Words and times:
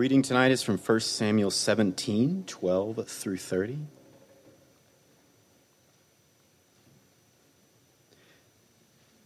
reading 0.00 0.22
tonight 0.22 0.50
is 0.50 0.62
from 0.62 0.78
1 0.78 1.00
Samuel 1.00 1.50
17 1.50 2.44
12 2.46 3.06
through 3.06 3.36
30. 3.36 3.80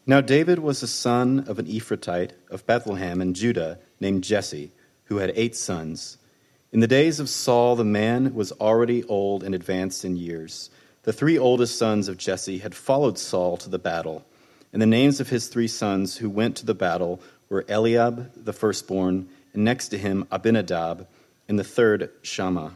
Now, 0.05 0.21
David 0.21 0.59
was 0.59 0.81
the 0.81 0.89
son 0.89 1.45
of 1.47 1.61
an 1.61 1.67
Ephrathite 1.67 2.33
of 2.51 2.67
Bethlehem 2.67 3.21
in 3.21 3.35
Judah 3.35 3.79
named 4.01 4.25
Jesse, 4.25 4.73
who 5.05 5.19
had 5.19 5.31
eight 5.37 5.55
sons. 5.55 6.19
In 6.73 6.81
the 6.81 6.89
days 6.89 7.21
of 7.21 7.29
Saul, 7.29 7.77
the 7.77 7.85
man 7.85 8.35
was 8.35 8.51
already 8.51 9.05
old 9.05 9.45
and 9.45 9.55
advanced 9.55 10.05
in 10.05 10.17
years. 10.17 10.71
The 11.05 11.13
three 11.13 11.39
oldest 11.39 11.79
sons 11.79 12.09
of 12.09 12.19
Jesse 12.19 12.59
had 12.59 12.75
followed 12.75 13.17
Saul 13.17 13.57
to 13.59 13.71
the 13.71 13.79
battle, 13.79 14.27
and 14.73 14.83
the 14.83 14.87
names 14.87 15.21
of 15.21 15.29
his 15.29 15.47
three 15.47 15.69
sons 15.69 16.17
who 16.17 16.29
went 16.29 16.57
to 16.57 16.67
the 16.67 16.75
battle 16.75 17.21
were 17.49 17.65
Eliab, 17.69 18.33
the 18.35 18.53
firstborn, 18.53 19.29
and 19.55 19.65
next 19.65 19.89
to 19.89 19.99
him 19.99 20.27
Abinadab, 20.31 21.07
and 21.49 21.59
the 21.59 21.65
third 21.65 22.11
Shammah. 22.23 22.75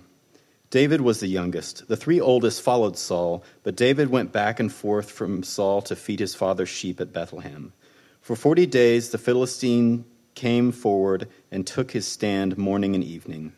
David 0.70 1.00
was 1.00 1.20
the 1.20 1.26
youngest. 1.26 1.88
The 1.88 1.96
three 1.96 2.20
oldest 2.20 2.62
followed 2.62 2.96
Saul, 2.98 3.42
but 3.62 3.76
David 3.76 4.10
went 4.10 4.32
back 4.32 4.60
and 4.60 4.72
forth 4.72 5.10
from 5.10 5.42
Saul 5.42 5.80
to 5.82 5.96
feed 5.96 6.20
his 6.20 6.34
father's 6.34 6.68
sheep 6.68 7.00
at 7.00 7.12
Bethlehem. 7.12 7.72
For 8.20 8.36
forty 8.36 8.66
days 8.66 9.10
the 9.10 9.18
Philistine 9.18 10.04
came 10.34 10.70
forward 10.70 11.28
and 11.50 11.66
took 11.66 11.90
his 11.90 12.06
stand 12.06 12.58
morning 12.58 12.94
and 12.94 13.02
evening. 13.02 13.52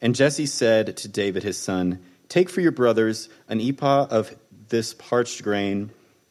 And 0.00 0.14
Jesse 0.14 0.46
said 0.46 0.96
to 0.96 1.08
David 1.08 1.42
his 1.42 1.58
son, 1.58 2.00
Take 2.28 2.48
for 2.48 2.60
your 2.60 2.72
brothers 2.72 3.28
an 3.48 3.60
ephah 3.60 4.06
of 4.10 4.34
this 4.68 4.94
parched 4.94 5.42
grain 5.42 5.90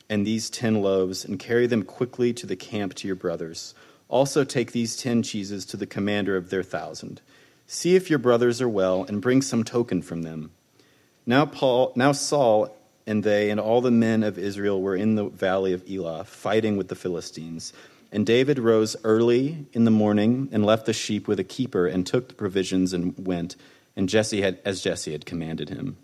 and 0.09 0.25
these 0.25 0.49
ten 0.49 0.81
loaves, 0.81 1.25
and 1.25 1.39
carry 1.39 1.66
them 1.66 1.83
quickly 1.83 2.33
to 2.33 2.45
the 2.45 2.55
camp 2.55 2.94
to 2.95 3.08
your 3.08 3.16
brothers. 3.16 3.73
Also 4.08 4.44
take 4.44 4.72
these 4.72 4.95
ten 4.95 5.23
cheeses 5.23 5.66
to 5.66 5.78
the 5.78 5.88
commander 5.88 6.38
of 6.38 6.50
their 6.50 6.64
thousand. 6.64 7.22
See 7.67 7.95
if 7.95 8.09
your 8.09 8.20
brothers 8.20 8.61
are 8.61 8.70
well, 8.70 9.03
and 9.03 9.22
bring 9.22 9.42
some 9.42 9.64
token 9.64 10.02
from 10.02 10.22
them. 10.22 10.52
Now, 11.25 11.45
Paul, 11.45 11.92
now 11.95 12.11
Saul 12.11 12.76
and 13.08 13.23
they 13.23 13.50
and 13.50 13.59
all 13.59 13.81
the 13.81 13.92
men 13.92 14.23
of 14.23 14.38
Israel 14.38 14.81
were 14.81 14.95
in 14.95 15.16
the 15.16 15.26
valley 15.26 15.73
of 15.73 15.83
Elah, 15.89 16.23
fighting 16.23 16.78
with 16.78 16.88
the 16.88 16.95
Philistines. 16.95 17.73
And 18.11 18.26
David 18.26 18.59
rose 18.59 18.95
early 19.03 19.66
in 19.73 19.86
the 19.86 19.92
morning 19.92 20.50
and 20.52 20.66
left 20.66 20.86
the 20.86 20.94
sheep 20.94 21.28
with 21.28 21.39
a 21.39 21.44
keeper, 21.44 21.88
and 21.88 22.06
took 22.06 22.30
the 22.30 22.36
provisions 22.36 22.94
and 22.94 23.14
went, 23.17 23.56
and 23.95 24.08
Jesse 24.08 24.42
had, 24.42 24.59
as 24.64 24.81
Jesse 24.81 25.11
had 25.11 25.26
commanded 25.26 25.70
him. 25.70 25.98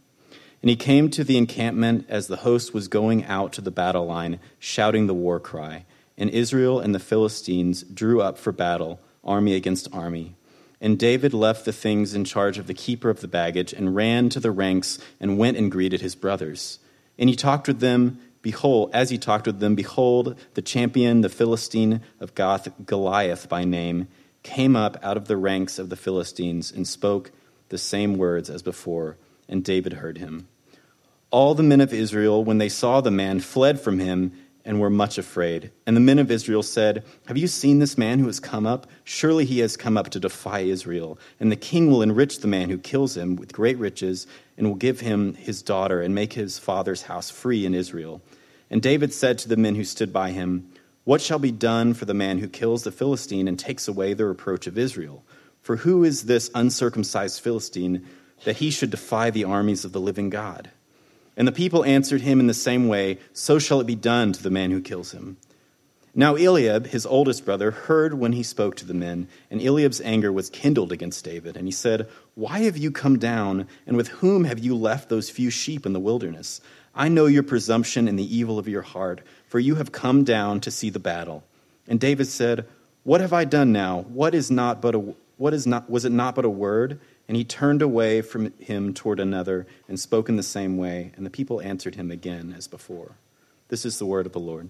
And 0.62 0.70
he 0.70 0.76
came 0.76 1.10
to 1.12 1.24
the 1.24 1.38
encampment 1.38 2.06
as 2.10 2.28
the 2.28 2.38
host 2.38 2.74
was 2.74 2.88
going 2.88 3.26
out 3.26 3.54
to 3.54 3.62
the 3.62 3.72
battle 3.72 4.06
line, 4.06 4.40
shouting 4.60 5.08
the 5.08 5.14
war 5.14 5.40
cry. 5.40 5.86
And 6.18 6.30
Israel 6.30 6.80
and 6.80 6.94
the 6.94 7.00
Philistines 7.00 7.84
drew 7.84 8.22
up 8.22 8.38
for 8.38 8.52
battle, 8.52 9.00
army 9.24 9.56
against 9.56 9.94
army. 9.94 10.36
And 10.80 10.98
David 10.98 11.34
left 11.34 11.66
the 11.66 11.72
things 11.72 12.16
in 12.16 12.26
charge 12.26 12.58
of 12.58 12.68
the 12.68 12.74
keeper 12.74 13.10
of 13.10 13.22
the 13.22 13.28
baggage 13.28 13.72
and 13.72 13.96
ran 13.96 14.30
to 14.30 14.40
the 14.40 14.52
ranks 14.52 14.98
and 15.20 15.38
went 15.38 15.58
and 15.58 15.72
greeted 15.72 16.02
his 16.02 16.16
brothers. 16.16 16.80
And 17.20 17.30
he 17.30 17.36
talked 17.36 17.68
with 17.68 17.80
them, 17.80 18.20
behold, 18.42 18.90
as 18.94 19.12
he 19.12 19.20
talked 19.20 19.46
with 19.46 19.60
them, 19.60 19.76
behold, 19.76 20.40
the 20.56 20.62
champion, 20.62 21.22
the 21.22 21.30
Philistine 21.30 22.02
of 22.20 22.34
Gath, 22.34 22.68
Goliath 22.86 23.48
by 23.48 23.64
name, 23.64 24.08
came 24.42 24.76
up 24.76 24.98
out 25.04 25.18
of 25.18 25.28
the 25.28 25.38
ranks 25.38 25.78
of 25.78 25.90
the 25.90 25.96
Philistines 25.96 26.72
and 26.72 26.88
spoke 26.88 27.32
the 27.70 27.78
same 27.78 28.18
words 28.18 28.50
as 28.50 28.64
before, 28.64 29.18
and 29.48 29.64
David 29.64 29.94
heard 29.94 30.18
him. 30.18 30.48
All 31.30 31.54
the 31.54 31.64
men 31.64 31.80
of 31.80 31.94
Israel, 31.94 32.44
when 32.44 32.58
they 32.58 32.70
saw 32.70 33.02
the 33.02 33.12
man, 33.12 33.40
fled 33.40 33.80
from 33.80 34.00
him 34.00 34.34
and 34.66 34.80
were 34.80 34.90
much 34.90 35.18
afraid. 35.18 35.72
And 35.86 35.96
the 35.96 36.02
men 36.02 36.20
of 36.20 36.32
Israel 36.32 36.64
said, 36.64 37.04
Have 37.28 37.38
you 37.38 37.48
seen 37.48 37.80
this 37.80 37.98
man 37.98 38.20
who 38.20 38.28
has 38.28 38.40
come 38.40 38.66
up? 38.66 38.88
Surely 39.04 39.46
he 39.46 39.60
has 39.60 39.78
come 39.78 39.98
up 39.98 40.10
to 40.10 40.20
defy 40.20 40.60
Israel. 40.60 41.18
And 41.40 41.52
the 41.52 41.56
king 41.56 41.90
will 41.90 42.02
enrich 42.02 42.40
the 42.40 42.48
man 42.48 42.70
who 42.70 42.78
kills 42.78 43.18
him 43.18 43.36
with 43.36 43.54
great 43.54 43.78
riches, 43.78 44.28
and 44.58 44.68
will 44.68 44.76
give 44.76 45.00
him 45.00 45.34
his 45.36 45.62
daughter, 45.62 46.02
and 46.02 46.14
make 46.14 46.34
his 46.34 46.60
father's 46.60 47.04
house 47.04 47.30
free 47.30 47.66
in 47.66 47.74
Israel. 47.74 48.22
And 48.70 48.82
David 48.82 49.14
said 49.14 49.38
to 49.40 49.50
the 49.50 49.58
men 49.58 49.76
who 49.76 49.84
stood 49.84 50.14
by 50.14 50.32
him, 50.32 50.72
What 51.04 51.22
shall 51.22 51.40
be 51.40 51.52
done 51.52 51.94
for 51.94 52.06
the 52.06 52.14
man 52.14 52.40
who 52.40 52.48
kills 52.48 52.84
the 52.84 52.92
Philistine 52.92 53.48
and 53.48 53.58
takes 53.60 53.88
away 53.88 54.14
the 54.14 54.26
reproach 54.26 54.68
of 54.68 54.78
Israel? 54.78 55.26
For 55.62 55.78
who 55.78 56.04
is 56.04 56.24
this 56.24 56.50
uncircumcised 56.56 57.42
Philistine 57.42 58.08
that 58.46 58.58
he 58.58 58.72
should 58.72 58.90
defy 58.90 59.30
the 59.30 59.44
armies 59.44 59.86
of 59.86 59.92
the 59.92 60.00
living 60.00 60.30
God? 60.30 60.72
And 61.38 61.48
the 61.48 61.52
people 61.52 61.86
answered 61.86 62.22
him 62.22 62.40
in 62.40 62.48
the 62.48 62.54
same 62.54 62.88
way 62.88 63.20
So 63.34 63.60
shall 63.60 63.80
it 63.80 63.88
be 63.88 63.96
done 63.96 64.34
to 64.34 64.44
the 64.44 64.50
man 64.50 64.72
who 64.72 64.82
kills 64.82 65.12
him. 65.12 65.38
Now 66.14 66.36
Eliab, 66.36 66.88
his 66.88 67.06
oldest 67.06 67.46
brother, 67.46 67.72
heard 67.72 68.16
when 68.16 68.34
he 68.34 68.44
spoke 68.44 68.76
to 68.78 68.86
the 68.86 68.94
men, 68.94 69.30
and 69.50 69.62
Eliab's 69.62 70.02
anger 70.02 70.30
was 70.30 70.50
kindled 70.50 70.92
against 70.92 71.24
David. 71.24 71.56
And 71.56 71.68
he 71.68 71.72
said, 71.72 72.10
Why 72.36 72.60
have 72.60 72.76
you 72.76 72.92
come 72.92 73.18
down, 73.18 73.68
and 73.88 73.96
with 73.96 74.10
whom 74.10 74.44
have 74.44 74.60
you 74.60 74.76
left 74.76 75.08
those 75.08 75.30
few 75.30 75.50
sheep 75.50 75.86
in 75.86 75.94
the 75.94 76.02
wilderness? 76.02 76.60
I 76.94 77.08
know 77.08 77.28
your 77.28 77.44
presumption 77.44 78.10
and 78.10 78.20
the 78.20 78.36
evil 78.36 78.60
of 78.60 78.68
your 78.68 78.82
heart, 78.82 79.22
for 79.48 79.60
you 79.60 79.76
have 79.76 79.94
come 79.94 80.26
down 80.26 80.60
to 80.62 80.72
see 80.72 80.90
the 80.90 81.00
battle. 81.00 81.46
And 81.88 81.98
David 81.98 82.28
said, 82.28 82.68
What 83.04 83.22
have 83.22 83.32
I 83.32 83.46
done 83.46 83.72
now? 83.72 84.02
What 84.10 84.36
is 84.36 84.52
not 84.52 84.82
but 84.82 84.96
a 84.96 85.14
what 85.38 85.54
is 85.54 85.66
not 85.66 85.90
was 85.90 86.04
it 86.04 86.12
not 86.12 86.36
but 86.36 86.46
a 86.46 86.50
word? 86.50 87.00
And 87.32 87.38
he 87.38 87.46
turned 87.46 87.82
away 87.82 88.22
from 88.22 88.52
him 88.60 88.94
toward 88.94 89.18
another 89.18 89.66
and 89.88 89.98
spoke 89.98 90.28
in 90.28 90.36
the 90.36 90.44
same 90.44 90.76
way, 90.76 91.14
and 91.16 91.26
the 91.26 91.30
people 91.30 91.62
answered 91.62 91.96
him 91.96 92.12
again 92.12 92.54
as 92.58 92.68
before. 92.68 93.16
This 93.70 93.86
is 93.86 93.98
the 94.00 94.06
word 94.06 94.26
of 94.26 94.34
the 94.34 94.40
Lord. 94.42 94.70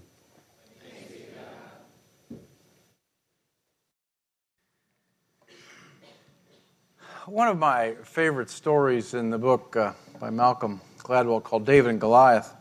One 7.26 7.48
of 7.48 7.58
my 7.58 7.96
favorite 8.04 8.48
stories 8.48 9.12
in 9.12 9.30
the 9.30 9.38
book 9.38 9.76
uh, 9.76 9.94
by 10.20 10.30
Malcolm 10.30 10.80
Gladwell 10.98 11.42
called 11.42 11.66
David 11.66 11.90
and 11.90 12.00
Goliath 12.00 12.54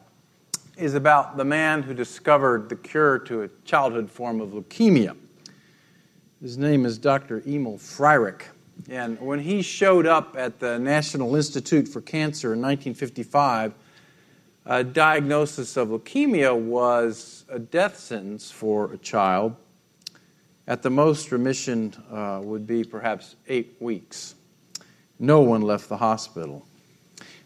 is 0.78 0.96
about 0.96 1.38
the 1.38 1.46
man 1.46 1.84
who 1.84 1.94
discovered 1.94 2.70
the 2.70 2.76
cure 2.76 3.20
to 3.20 3.44
a 3.44 3.50
childhood 3.66 4.10
form 4.10 4.42
of 4.42 4.50
leukemia. 4.50 5.16
His 6.42 6.58
name 6.58 6.88
is 6.88 6.98
Dr. 6.98 7.44
Emil 7.46 7.78
Freireich. 7.78 8.46
And 8.90 9.20
when 9.20 9.40
he 9.40 9.62
showed 9.62 10.06
up 10.06 10.36
at 10.38 10.60
the 10.60 10.80
National 10.80 11.36
Institute 11.36 11.88
for 11.88 12.02
Cancer 12.02 12.54
in 12.54 12.62
1955, 12.62 13.74
a 14.66 14.84
diagnosis 14.84 15.78
of 15.78 15.90
leukemia 15.90 16.58
was 16.58 17.46
a 17.50 17.60
death 17.60 17.98
sentence 17.98 18.52
for 18.52 18.94
a 18.94 18.98
child. 18.98 19.56
At 20.68 20.84
the 20.84 20.90
most, 20.90 21.32
remission 21.32 21.94
uh, 22.12 22.42
would 22.44 22.68
be 22.68 22.84
perhaps 22.84 23.36
eight 23.48 23.76
weeks. 23.80 24.36
No 25.20 25.42
one 25.42 25.62
left 25.62 25.90
the 25.90 25.98
hospital. 25.98 26.66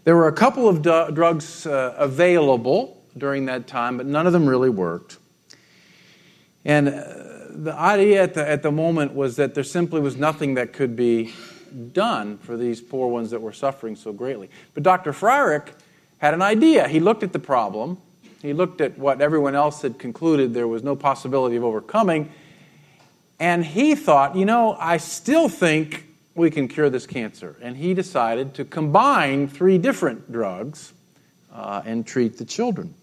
There 0.04 0.16
were 0.16 0.28
a 0.28 0.34
couple 0.34 0.68
of 0.68 0.82
du- 0.82 1.10
drugs 1.12 1.66
uh, 1.66 1.96
available 1.98 3.04
during 3.18 3.46
that 3.46 3.66
time, 3.66 3.98
but 3.98 4.06
none 4.06 4.28
of 4.28 4.34
them 4.34 4.48
really 4.48 4.70
worked. 4.70 5.18
And 6.64 6.90
uh, 6.90 7.25
the 7.64 7.74
idea 7.74 8.24
at 8.24 8.34
the, 8.34 8.48
at 8.48 8.64
the 8.64 8.72
moment 8.72 9.14
was 9.14 9.36
that 9.38 9.56
there 9.56 9.64
simply 9.64 10.02
was 10.02 10.16
nothing 10.16 10.56
that 10.56 10.74
could 10.74 10.96
be 10.96 11.34
done 11.92 12.38
for 12.38 12.58
these 12.58 12.82
poor 12.82 13.08
ones 13.08 13.32
that 13.32 13.42
were 13.42 13.54
suffering 13.54 13.96
so 13.96 14.14
greatly. 14.14 14.50
But 14.74 14.84
Dr. 14.84 15.12
Freireich 15.12 15.70
had 16.20 16.34
an 16.34 16.42
idea. 16.42 16.88
He 16.88 17.00
looked 17.00 17.24
at 17.24 17.34
the 17.34 17.40
problem, 17.40 17.98
he 18.42 18.54
looked 18.54 18.80
at 18.82 18.98
what 18.98 19.22
everyone 19.22 19.56
else 19.56 19.82
had 19.82 19.98
concluded 19.98 20.54
there 20.54 20.68
was 20.68 20.84
no 20.84 20.96
possibility 20.96 21.56
of 21.56 21.64
overcoming, 21.64 22.32
and 23.40 23.66
he 23.66 23.96
thought, 23.96 24.36
you 24.36 24.46
know, 24.46 24.78
I 24.80 24.98
still 24.98 25.50
think 25.50 26.06
we 26.36 26.52
can 26.52 26.68
cure 26.68 26.90
this 26.90 27.08
cancer. 27.08 27.56
And 27.62 27.76
he 27.76 27.94
decided 27.94 28.54
to 28.56 28.66
combine 28.66 29.48
three 29.48 29.78
different 29.78 30.32
drugs 30.32 30.94
uh, 31.52 31.82
and 31.86 32.06
treat 32.06 32.38
the 32.38 32.46
children. 32.46 32.94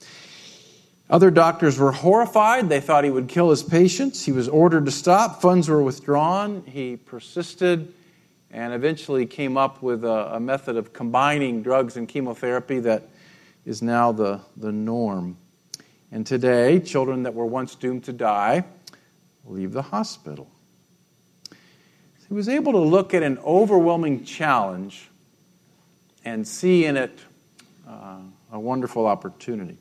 Other 1.12 1.30
doctors 1.30 1.78
were 1.78 1.92
horrified. 1.92 2.70
They 2.70 2.80
thought 2.80 3.04
he 3.04 3.10
would 3.10 3.28
kill 3.28 3.50
his 3.50 3.62
patients. 3.62 4.24
He 4.24 4.32
was 4.32 4.48
ordered 4.48 4.86
to 4.86 4.90
stop. 4.90 5.42
Funds 5.42 5.68
were 5.68 5.82
withdrawn. 5.82 6.64
He 6.64 6.96
persisted 6.96 7.92
and 8.50 8.72
eventually 8.72 9.26
came 9.26 9.58
up 9.58 9.82
with 9.82 10.04
a, 10.04 10.36
a 10.36 10.40
method 10.40 10.78
of 10.78 10.94
combining 10.94 11.62
drugs 11.62 11.98
and 11.98 12.08
chemotherapy 12.08 12.80
that 12.80 13.10
is 13.66 13.82
now 13.82 14.10
the, 14.10 14.40
the 14.56 14.72
norm. 14.72 15.36
And 16.10 16.26
today, 16.26 16.80
children 16.80 17.24
that 17.24 17.34
were 17.34 17.44
once 17.44 17.74
doomed 17.74 18.04
to 18.04 18.14
die 18.14 18.64
leave 19.44 19.72
the 19.72 19.82
hospital. 19.82 20.50
He 22.26 22.32
was 22.32 22.48
able 22.48 22.72
to 22.72 22.78
look 22.78 23.12
at 23.12 23.22
an 23.22 23.36
overwhelming 23.44 24.24
challenge 24.24 25.10
and 26.24 26.48
see 26.48 26.86
in 26.86 26.96
it 26.96 27.18
uh, 27.86 28.16
a 28.50 28.58
wonderful 28.58 29.04
opportunity. 29.04 29.76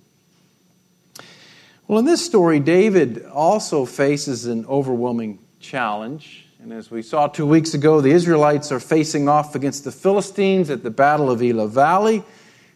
Well, 1.91 1.99
in 1.99 2.05
this 2.05 2.25
story, 2.25 2.61
David 2.61 3.25
also 3.25 3.83
faces 3.83 4.45
an 4.45 4.65
overwhelming 4.67 5.39
challenge. 5.59 6.45
And 6.61 6.71
as 6.71 6.89
we 6.89 7.01
saw 7.01 7.27
two 7.27 7.45
weeks 7.45 7.73
ago, 7.73 7.99
the 7.99 8.11
Israelites 8.11 8.71
are 8.71 8.79
facing 8.79 9.27
off 9.27 9.55
against 9.55 9.83
the 9.83 9.91
Philistines 9.91 10.69
at 10.69 10.83
the 10.83 10.89
Battle 10.89 11.29
of 11.29 11.43
Elah 11.43 11.67
Valley. 11.67 12.23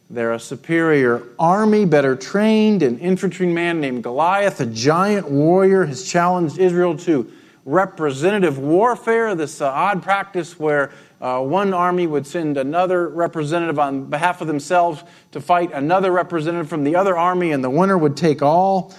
They're 0.10 0.34
a 0.34 0.40
superior 0.40 1.24
army, 1.40 1.86
better 1.86 2.18
trained. 2.18 2.84
An 2.84 3.00
infantryman 3.00 3.80
named 3.80 4.04
Goliath, 4.04 4.60
a 4.60 4.66
giant 4.66 5.32
warrior, 5.32 5.86
has 5.86 6.04
challenged 6.04 6.60
Israel 6.60 6.98
to 6.98 7.32
representative 7.66 8.60
warfare, 8.60 9.34
this 9.34 9.60
uh, 9.60 9.68
odd 9.68 10.04
practice 10.04 10.60
where 10.60 10.92
uh, 11.20 11.42
one 11.42 11.74
army 11.74 12.06
would 12.06 12.28
send 12.28 12.58
another 12.58 13.10
representative 13.10 13.80
on 13.80 14.06
behalf 14.06 14.40
of 14.40 14.48
themselves 14.48 15.04
to 15.32 15.42
fight 15.42 15.72
another 15.74 16.12
representative 16.12 16.70
from 16.70 16.84
the 16.84 16.96
other 16.96 17.18
army, 17.18 17.52
and 17.52 17.64
the 17.64 17.70
winner 17.70 17.98
would 17.98 18.16
take 18.16 18.44
all. 18.44 18.94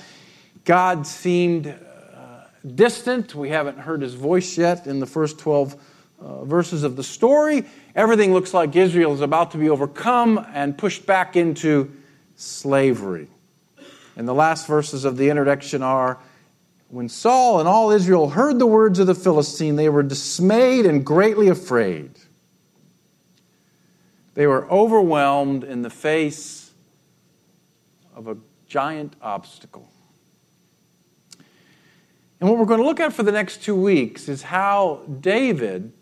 God 0.64 1.06
seemed 1.06 1.68
uh, 1.68 1.74
distant. 2.74 3.36
We 3.36 3.50
haven't 3.50 3.78
heard 3.78 4.02
his 4.02 4.14
voice 4.14 4.58
yet 4.58 4.88
in 4.88 4.98
the 4.98 5.06
first 5.06 5.38
12 5.38 5.76
uh, 6.18 6.44
verses 6.44 6.82
of 6.82 6.96
the 6.96 7.04
story. 7.04 7.64
Everything 7.94 8.32
looks 8.32 8.52
like 8.52 8.74
Israel 8.74 9.14
is 9.14 9.20
about 9.20 9.52
to 9.52 9.58
be 9.58 9.70
overcome 9.70 10.44
and 10.52 10.76
pushed 10.76 11.06
back 11.06 11.36
into 11.36 11.92
slavery. 12.34 13.28
And 14.16 14.26
the 14.26 14.34
last 14.34 14.66
verses 14.66 15.04
of 15.04 15.18
the 15.18 15.28
introduction 15.28 15.82
are 15.82 16.18
when 16.88 17.08
Saul 17.08 17.58
and 17.58 17.68
all 17.68 17.90
Israel 17.90 18.30
heard 18.30 18.58
the 18.58 18.66
words 18.66 18.98
of 18.98 19.06
the 19.06 19.14
Philistine, 19.14 19.76
they 19.76 19.88
were 19.88 20.02
dismayed 20.02 20.86
and 20.86 21.04
greatly 21.04 21.48
afraid. 21.48 22.10
They 24.34 24.46
were 24.46 24.70
overwhelmed 24.70 25.64
in 25.64 25.82
the 25.82 25.90
face 25.90 26.70
of 28.14 28.28
a 28.28 28.36
giant 28.66 29.16
obstacle. 29.20 29.90
And 32.38 32.48
what 32.48 32.58
we're 32.58 32.66
going 32.66 32.80
to 32.80 32.86
look 32.86 33.00
at 33.00 33.12
for 33.12 33.22
the 33.22 33.32
next 33.32 33.62
two 33.62 33.74
weeks 33.74 34.28
is 34.28 34.42
how 34.42 35.02
David 35.20 35.92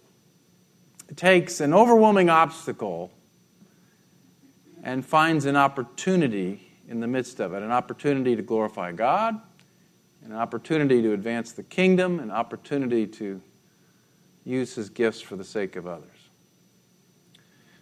takes 1.17 1.61
an 1.61 1.73
overwhelming 1.73 2.29
obstacle 2.29 3.13
and 4.83 5.07
finds 5.07 5.45
an 5.45 5.57
opportunity 5.57 6.73
in 6.89 7.01
the 7.01 7.07
midst 7.07 7.41
of 7.41 7.55
it 7.55 7.63
an 7.63 7.71
opportunity 7.71 8.37
to 8.37 8.43
glorify 8.43 8.93
God 8.93 9.41
an 10.25 10.32
opportunity 10.32 11.03
to 11.03 11.12
advance 11.12 11.53
the 11.53 11.62
kingdom, 11.62 12.19
an 12.19 12.31
opportunity 12.31 13.06
to 13.06 13.41
use 14.44 14.75
his 14.75 14.88
gifts 14.88 15.21
for 15.21 15.37
the 15.37 15.44
sake 15.44 15.76
of 15.76 15.87
others. 15.87 16.09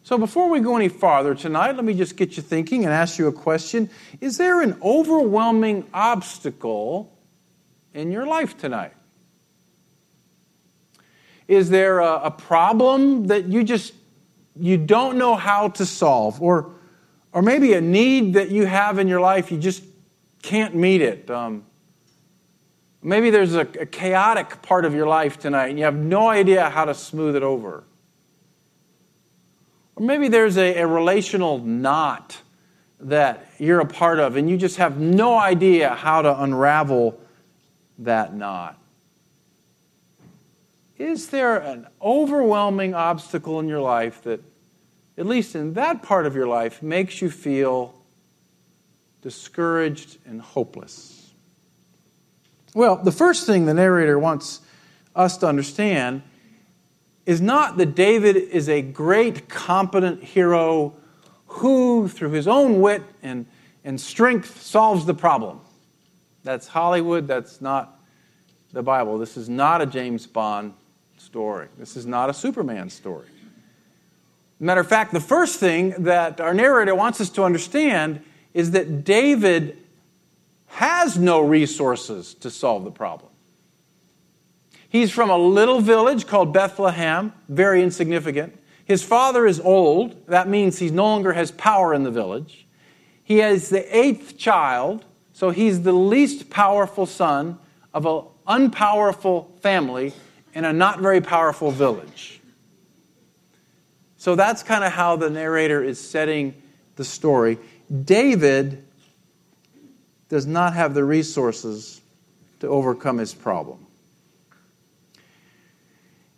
So, 0.05 0.19
before 0.19 0.51
we 0.51 0.59
go 0.59 0.77
any 0.77 0.89
farther 0.89 1.35
tonight, 1.35 1.77
let 1.77 1.85
me 1.85 1.95
just 1.95 2.17
get 2.17 2.37
you 2.37 2.43
thinking 2.43 2.85
and 2.85 2.93
ask 2.93 3.19
you 3.19 3.29
a 3.29 3.33
question. 3.33 3.89
Is 4.21 4.37
there 4.37 4.61
an 4.61 4.77
overwhelming 4.83 5.87
obstacle 5.95 7.17
in 7.95 8.11
your 8.11 8.27
life 8.27 8.59
tonight? 8.59 8.95
Is 11.47 11.71
there 11.71 12.01
a, 12.01 12.23
a 12.25 12.31
problem 12.33 13.29
that 13.29 13.47
you 13.47 13.63
just 13.63 13.95
you 14.57 14.77
don't 14.77 15.17
know 15.17 15.37
how 15.37 15.69
to 15.69 15.87
solve, 15.87 16.43
or 16.43 16.75
or 17.33 17.41
maybe 17.41 17.75
a 17.75 17.81
need 17.81 18.35
that 18.35 18.51
you 18.51 18.67
have 18.67 18.99
in 18.99 19.07
your 19.07 19.21
life 19.21 19.53
you 19.53 19.59
just 19.59 19.85
can't 20.43 20.75
meet 20.75 21.01
it? 21.01 21.31
Um, 21.31 21.65
Maybe 23.03 23.31
there's 23.31 23.55
a, 23.55 23.61
a, 23.61 23.87
chaotic 23.87 24.63
part 24.63 24.85
of 24.85 24.95
your 24.95 25.09
life 25.09 25.41
tonight 25.41 25.69
and 25.69 25.79
you 25.79 25.85
have 25.85 25.97
no 25.97 26.29
idea 26.29 26.71
how 26.71 26.85
to 26.85 26.95
smooth 26.95 27.35
it 27.35 27.43
over. 27.43 27.83
Or 29.97 30.07
maybe 30.07 30.29
there's 30.29 30.57
a, 30.57 30.79
a 30.79 30.87
relational 30.87 31.59
knot 31.59 32.41
that 33.01 33.45
you're 33.59 33.81
a 33.81 33.87
part 33.87 34.21
of 34.21 34.37
and 34.37 34.49
you 34.49 34.57
just 34.57 34.77
have 34.77 34.99
no 35.01 35.37
idea 35.37 35.95
how 35.95 36.23
to 36.23 36.43
unravel 36.43 37.19
that 37.99 38.35
knot. 38.35 38.79
Is 40.97 41.31
there 41.31 41.57
an 41.57 41.89
overwhelming 42.01 42.95
obstacle 42.95 43.59
in 43.59 43.67
your 43.67 43.81
life 43.81 44.23
that, 44.23 44.41
at 45.19 45.27
least 45.27 45.57
in 45.57 45.75
that 45.75 46.05
part 46.05 46.27
of 46.27 46.37
your 46.37 46.47
life, 46.47 46.81
makes 46.81 47.21
you 47.21 47.29
feel 47.29 47.93
discouraged 49.23 50.19
and 50.25 50.41
hopeless? 50.41 51.22
Well, 52.75 52.97
the 52.97 53.13
first 53.13 53.47
thing 53.47 53.67
the 53.67 53.75
narrator 53.75 54.19
wants 54.19 54.61
us 55.15 55.37
to 55.39 55.47
understand 55.47 56.23
is 57.27 57.41
not 57.41 57.77
that 57.77 57.95
David 57.95 58.37
is 58.37 58.69
a 58.69 58.81
great, 58.81 59.49
competent 59.49 60.25
hero 60.25 60.95
who, 61.47 62.09
through 62.09 62.31
his 62.31 62.49
own 62.49 62.81
wit 62.81 63.03
and, 63.23 63.47
and 63.85 64.01
strength, 64.01 64.63
solves 64.63 65.05
the 65.05 65.15
problem. 65.15 65.61
That's 66.45 66.67
Hollywood, 66.67 67.29
that's 67.29 67.61
not 67.61 68.01
the 68.73 68.83
Bible. 68.83 69.19
This 69.19 69.37
is 69.37 69.49
not 69.49 69.83
a 69.83 69.87
James 69.87 70.27
Bond 70.27 70.73
story, 71.19 71.69
this 71.79 71.97
is 71.97 72.07
not 72.07 72.31
a 72.31 72.35
Superman 72.35 72.89
story. 72.89 73.29
Matter 74.59 74.81
of 74.81 74.89
fact, 74.89 75.13
the 75.13 75.21
first 75.21 75.59
thing 75.59 75.91
that 76.05 76.41
our 76.41 76.55
narrator 76.55 76.95
wants 76.95 77.21
us 77.21 77.29
to 77.31 77.43
understand 77.43 78.23
is 78.55 78.71
that 78.71 79.05
David 79.05 79.82
has 80.73 81.19
no 81.19 81.41
resources 81.41 82.33
to 82.33 82.51
solve 82.51 82.83
the 82.85 82.91
problem. 82.91 83.31
He's 84.89 85.11
from 85.11 85.29
a 85.29 85.37
little 85.37 85.81
village 85.81 86.27
called 86.27 86.55
Bethlehem, 86.55 87.35
very 87.49 87.83
insignificant. 87.83 88.59
His 88.87 89.05
father 89.05 89.47
is 89.47 89.61
old. 89.61 90.27
That 90.29 90.49
means 90.49 90.79
he 90.79 90.91
no 90.91 91.05
longer 91.05 91.35
has 91.35 91.51
power 91.51 91.93
in 91.93 92.05
the 92.05 92.11
village. 92.11 92.67
He 93.23 93.41
is 93.41 93.69
the 93.69 93.97
eighth 93.97 94.39
child, 94.39 95.05
so 95.35 95.51
he's 95.51 95.83
the 95.83 95.93
least 95.93 96.49
powerful 96.49 97.05
son 97.05 97.59
of 97.93 98.07
an 98.07 98.23
unpowerful 98.47 99.55
family 99.61 100.15
in 100.55 100.65
a 100.65 100.73
not 100.73 101.01
very 101.01 101.21
powerful 101.21 101.71
village. 101.71 102.41
So 104.17 104.37
that's 104.37 104.63
kind 104.63 104.85
of 104.85 104.93
how 104.93 105.17
the 105.17 105.29
narrator 105.29 105.83
is 105.85 106.01
setting 106.01 106.55
the 106.97 107.05
story. 107.05 107.59
David 108.05 108.85
does 110.33 110.47
not 110.47 110.73
have 110.73 110.95
the 110.95 111.05
resources 111.05 112.01
to 112.59 112.67
overcome 112.67 113.19
his 113.19 113.35
problem. 113.35 113.87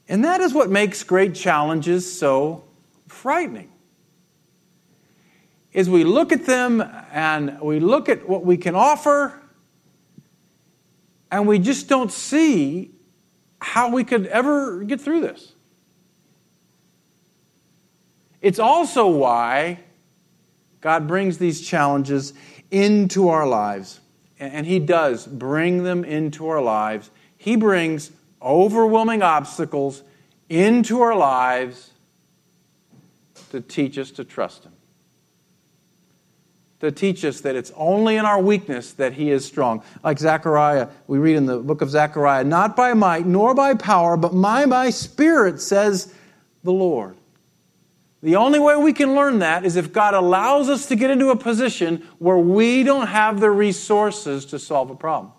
And 0.09 0.25
that 0.25 0.41
is 0.41 0.53
what 0.53 0.69
makes 0.69 1.05
great 1.05 1.33
challenges 1.33 2.19
so 2.19 2.65
frightening. 3.07 3.71
Is 5.73 5.89
we 5.89 6.03
look 6.03 6.33
at 6.33 6.45
them 6.45 6.83
and 7.13 7.61
we 7.61 7.79
look 7.79 8.09
at 8.09 8.29
what 8.29 8.45
we 8.45 8.57
can 8.57 8.75
offer 8.75 9.41
and 11.31 11.47
we 11.47 11.61
just 11.61 11.89
don't 11.89 12.11
see 12.11 12.91
how 13.61 13.91
we 13.91 14.03
could 14.03 14.27
ever 14.27 14.83
get 14.83 15.01
through 15.01 15.21
this. 15.21 15.53
It's 18.41 18.59
also 18.59 19.07
why 19.07 19.79
God 20.81 21.07
brings 21.07 21.39
these 21.39 21.61
challenges 21.61 22.35
into 22.75 23.29
our 23.29 23.47
lives. 23.47 24.01
And 24.41 24.67
He 24.67 24.81
does 24.81 25.27
bring 25.27 25.85
them 25.85 26.05
into 26.05 26.49
our 26.49 26.61
lives. 26.61 27.11
He 27.39 27.55
brings 27.57 28.11
overwhelming 28.43 29.23
obstacles 29.23 30.03
into 30.49 31.01
our 31.01 31.17
lives 31.17 31.91
to 33.51 33.61
teach 33.61 33.97
us 33.97 34.11
to 34.11 34.25
trust 34.25 34.65
Him. 34.65 34.73
To 36.81 36.91
teach 36.91 37.25
us 37.25 37.41
that 37.43 37.55
it's 37.55 37.73
only 37.77 38.17
in 38.17 38.25
our 38.25 38.43
weakness 38.43 38.93
that 38.95 39.13
He 39.13 39.31
is 39.31 39.45
strong. 39.45 39.83
Like 40.03 40.19
Zechariah, 40.19 40.89
we 41.07 41.19
read 41.19 41.37
in 41.37 41.47
the 41.47 41.59
book 41.59 41.81
of 41.81 41.91
Zechariah, 41.91 42.43
not 42.43 42.75
by 42.75 42.93
might 42.93 43.25
nor 43.25 43.55
by 43.55 43.75
power, 43.75 44.17
but 44.17 44.31
by 44.31 44.67
my 44.67 44.91
spirit, 44.91 45.61
says 45.61 46.13
the 46.65 46.73
Lord. 46.73 47.17
The 48.25 48.37
only 48.37 48.59
way 48.59 48.75
we 48.75 48.95
can 48.95 49.15
learn 49.15 49.41
that 49.41 49.67
is 49.67 49.77
if 49.77 49.93
God 49.93 50.15
allows 50.15 50.71
us 50.71 50.87
to 50.87 50.97
get 50.97 51.11
into 51.11 51.29
a 51.29 51.37
position 51.37 52.09
where 52.19 52.39
we 52.39 52.83
don't 52.83 53.09
have 53.09 53.39
the 53.39 53.51
resources 53.51 54.47
to 54.47 54.59
solve 54.59 54.89
a 54.89 54.95
problem. 54.95 55.31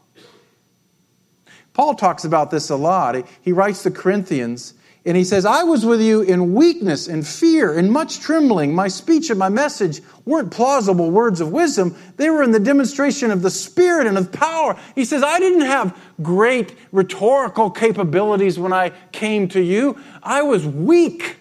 Paul 1.74 1.96
talks 1.96 2.26
about 2.26 2.52
this 2.52 2.70
a 2.70 2.76
lot. 2.76 3.16
He 3.42 3.52
writes 3.52 3.82
to 3.84 3.92
Corinthians 3.92 4.76
and 5.04 5.18
he 5.18 5.24
says, 5.24 5.48
I 5.48 5.64
was 5.64 5.84
with 5.84 6.00
you 6.00 6.22
in 6.22 6.54
weakness 6.54 7.08
and 7.08 7.26
fear 7.26 7.76
and 7.76 7.92
much 7.92 8.20
trembling. 8.20 8.76
My 8.76 8.88
speech 8.88 9.32
and 9.32 9.40
my 9.40 9.50
message 9.50 10.02
weren't 10.26 10.52
plausible 10.52 11.10
words 11.10 11.42
of 11.42 11.52
wisdom. 11.52 11.96
They 12.18 12.30
were 12.30 12.44
in 12.44 12.52
the 12.52 12.60
demonstration 12.60 13.32
of 13.32 13.42
the 13.42 13.50
Spirit 13.50 14.06
and 14.06 14.16
of 14.16 14.32
power. 14.32 14.80
He 14.94 15.06
says, 15.06 15.24
I 15.24 15.40
didn't 15.40 15.66
have 15.66 15.98
great 16.22 16.76
rhetorical 16.92 17.72
capabilities 17.72 18.60
when 18.60 18.74
I 18.74 18.92
came 19.12 19.48
to 19.50 19.60
you. 19.60 19.98
I 20.22 20.44
was 20.44 20.68
weak 20.68 21.38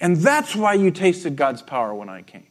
and 0.00 0.16
that's 0.16 0.54
why 0.54 0.74
you 0.74 0.90
tasted 0.90 1.36
God's 1.36 1.62
power 1.62 1.94
when 1.94 2.08
I 2.08 2.22
came. 2.22 2.46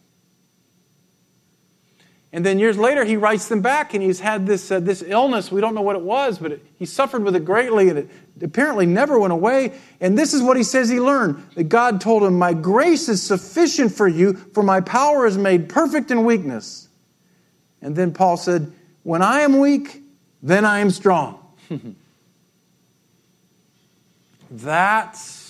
And 2.30 2.44
then 2.44 2.58
years 2.58 2.76
later, 2.76 3.06
he 3.06 3.16
writes 3.16 3.48
them 3.48 3.62
back, 3.62 3.94
and 3.94 4.02
he's 4.02 4.20
had 4.20 4.46
this, 4.46 4.70
uh, 4.70 4.80
this 4.80 5.02
illness. 5.06 5.50
We 5.50 5.62
don't 5.62 5.74
know 5.74 5.80
what 5.80 5.96
it 5.96 6.02
was, 6.02 6.38
but 6.38 6.52
it, 6.52 6.66
he 6.78 6.84
suffered 6.84 7.24
with 7.24 7.34
it 7.34 7.46
greatly, 7.46 7.88
and 7.88 7.98
it 7.98 8.10
apparently 8.42 8.84
never 8.84 9.18
went 9.18 9.32
away. 9.32 9.72
And 10.00 10.18
this 10.18 10.34
is 10.34 10.42
what 10.42 10.58
he 10.58 10.62
says 10.62 10.90
he 10.90 11.00
learned 11.00 11.42
that 11.54 11.64
God 11.64 12.02
told 12.02 12.22
him, 12.22 12.38
My 12.38 12.52
grace 12.52 13.08
is 13.08 13.22
sufficient 13.22 13.94
for 13.94 14.06
you, 14.06 14.34
for 14.34 14.62
my 14.62 14.82
power 14.82 15.26
is 15.26 15.38
made 15.38 15.70
perfect 15.70 16.10
in 16.10 16.24
weakness. 16.24 16.88
And 17.80 17.96
then 17.96 18.12
Paul 18.12 18.36
said, 18.36 18.70
When 19.04 19.22
I 19.22 19.40
am 19.40 19.58
weak, 19.58 20.02
then 20.42 20.66
I 20.66 20.80
am 20.80 20.90
strong. 20.90 21.42
That's 24.50 25.47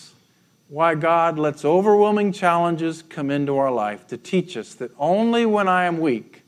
why 0.68 0.94
God 0.94 1.38
lets 1.38 1.64
overwhelming 1.64 2.32
challenges 2.32 3.02
come 3.02 3.30
into 3.30 3.56
our 3.56 3.70
life 3.70 4.06
to 4.08 4.16
teach 4.16 4.56
us 4.56 4.74
that 4.74 4.90
only 4.98 5.46
when 5.46 5.66
I 5.66 5.84
am 5.84 5.98
weak 5.98 6.42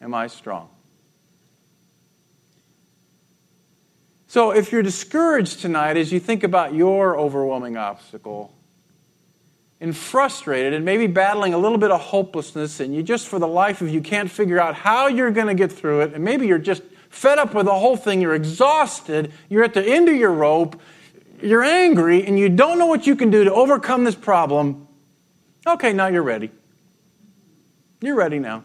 am 0.00 0.14
I 0.14 0.26
strong. 0.26 0.68
So, 4.26 4.52
if 4.52 4.70
you're 4.70 4.82
discouraged 4.82 5.60
tonight 5.60 5.96
as 5.96 6.12
you 6.12 6.20
think 6.20 6.44
about 6.44 6.72
your 6.72 7.18
overwhelming 7.18 7.76
obstacle, 7.76 8.54
and 9.80 9.96
frustrated 9.96 10.74
and 10.74 10.84
maybe 10.84 11.06
battling 11.06 11.54
a 11.54 11.58
little 11.58 11.78
bit 11.78 11.90
of 11.90 12.00
hopelessness, 12.00 12.80
and 12.80 12.94
you 12.94 13.02
just 13.02 13.28
for 13.28 13.38
the 13.38 13.48
life 13.48 13.80
of 13.80 13.88
you 13.88 14.00
can't 14.00 14.30
figure 14.30 14.60
out 14.60 14.74
how 14.74 15.06
you're 15.06 15.30
going 15.30 15.46
to 15.46 15.54
get 15.54 15.72
through 15.72 16.02
it, 16.02 16.14
and 16.14 16.22
maybe 16.22 16.46
you're 16.46 16.58
just 16.58 16.82
fed 17.08 17.38
up 17.38 17.54
with 17.54 17.66
the 17.66 17.74
whole 17.74 17.96
thing, 17.96 18.20
you're 18.20 18.34
exhausted, 18.34 19.32
you're 19.48 19.64
at 19.64 19.74
the 19.74 19.84
end 19.84 20.08
of 20.08 20.14
your 20.14 20.32
rope, 20.32 20.80
you're 21.42 21.62
angry, 21.62 22.26
and 22.26 22.38
you 22.38 22.48
don't 22.48 22.78
know 22.78 22.86
what 22.86 23.06
you 23.06 23.16
can 23.16 23.30
do 23.30 23.44
to 23.44 23.52
overcome 23.52 24.04
this 24.04 24.14
problem, 24.14 24.88
okay, 25.66 25.92
now 25.92 26.06
you're 26.06 26.22
ready. 26.22 26.50
You're 28.00 28.16
ready 28.16 28.38
now. 28.38 28.64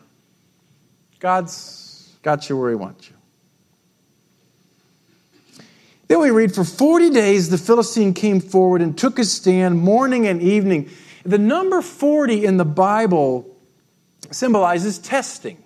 God's 1.19 2.15
got 2.21 2.49
you 2.49 2.57
where 2.57 2.69
He 2.69 2.75
wants 2.75 3.09
you. 3.09 3.15
Then 6.07 6.19
we 6.19 6.29
read, 6.29 6.53
For 6.53 6.63
40 6.63 7.09
days 7.09 7.49
the 7.49 7.57
Philistine 7.57 8.13
came 8.13 8.39
forward 8.39 8.81
and 8.81 8.97
took 8.97 9.17
his 9.17 9.31
stand 9.31 9.79
morning 9.79 10.27
and 10.27 10.41
evening. 10.41 10.89
The 11.25 11.39
number 11.39 11.81
40 11.81 12.45
in 12.45 12.57
the 12.57 12.65
Bible 12.65 13.57
symbolizes 14.29 14.99
testing. 14.99 15.63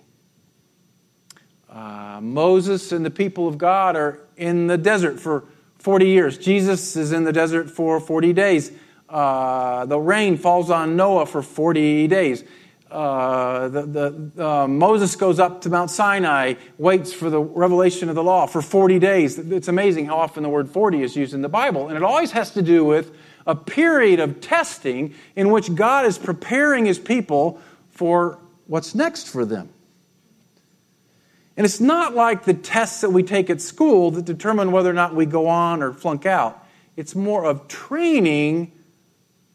Uh, 1.68 2.20
Moses 2.22 2.90
and 2.90 3.04
the 3.04 3.10
people 3.10 3.46
of 3.46 3.58
God 3.58 3.96
are 3.96 4.20
in 4.36 4.66
the 4.66 4.78
desert 4.78 5.20
for 5.20 5.44
40 5.80 6.06
years. 6.06 6.38
Jesus 6.38 6.94
is 6.94 7.12
in 7.12 7.24
the 7.24 7.32
desert 7.32 7.70
for 7.70 8.00
40 8.00 8.32
days. 8.32 8.70
Uh, 9.08 9.86
the 9.86 9.98
rain 9.98 10.36
falls 10.36 10.70
on 10.70 10.94
Noah 10.94 11.26
for 11.26 11.42
40 11.42 12.06
days. 12.06 12.44
Uh, 12.90 13.68
the, 13.68 13.82
the, 14.34 14.46
uh, 14.46 14.66
Moses 14.66 15.16
goes 15.16 15.38
up 15.38 15.62
to 15.62 15.70
Mount 15.70 15.90
Sinai, 15.90 16.54
waits 16.76 17.12
for 17.12 17.30
the 17.30 17.40
revelation 17.40 18.08
of 18.08 18.14
the 18.14 18.22
law 18.22 18.46
for 18.46 18.60
40 18.60 18.98
days. 18.98 19.38
It's 19.38 19.68
amazing 19.68 20.06
how 20.06 20.18
often 20.18 20.42
the 20.42 20.48
word 20.48 20.68
40 20.68 21.02
is 21.02 21.16
used 21.16 21.32
in 21.32 21.40
the 21.40 21.48
Bible. 21.48 21.88
And 21.88 21.96
it 21.96 22.02
always 22.02 22.32
has 22.32 22.50
to 22.52 22.62
do 22.62 22.84
with 22.84 23.16
a 23.46 23.54
period 23.54 24.20
of 24.20 24.40
testing 24.40 25.14
in 25.34 25.50
which 25.50 25.74
God 25.74 26.04
is 26.04 26.18
preparing 26.18 26.84
his 26.84 26.98
people 26.98 27.60
for 27.90 28.38
what's 28.66 28.94
next 28.94 29.28
for 29.28 29.44
them. 29.44 29.70
And 31.60 31.66
it's 31.66 31.78
not 31.78 32.14
like 32.14 32.44
the 32.44 32.54
tests 32.54 33.02
that 33.02 33.10
we 33.10 33.22
take 33.22 33.50
at 33.50 33.60
school 33.60 34.10
that 34.12 34.24
determine 34.24 34.72
whether 34.72 34.88
or 34.88 34.94
not 34.94 35.14
we 35.14 35.26
go 35.26 35.46
on 35.46 35.82
or 35.82 35.92
flunk 35.92 36.24
out. 36.24 36.66
It's 36.96 37.14
more 37.14 37.44
of 37.44 37.68
training 37.68 38.72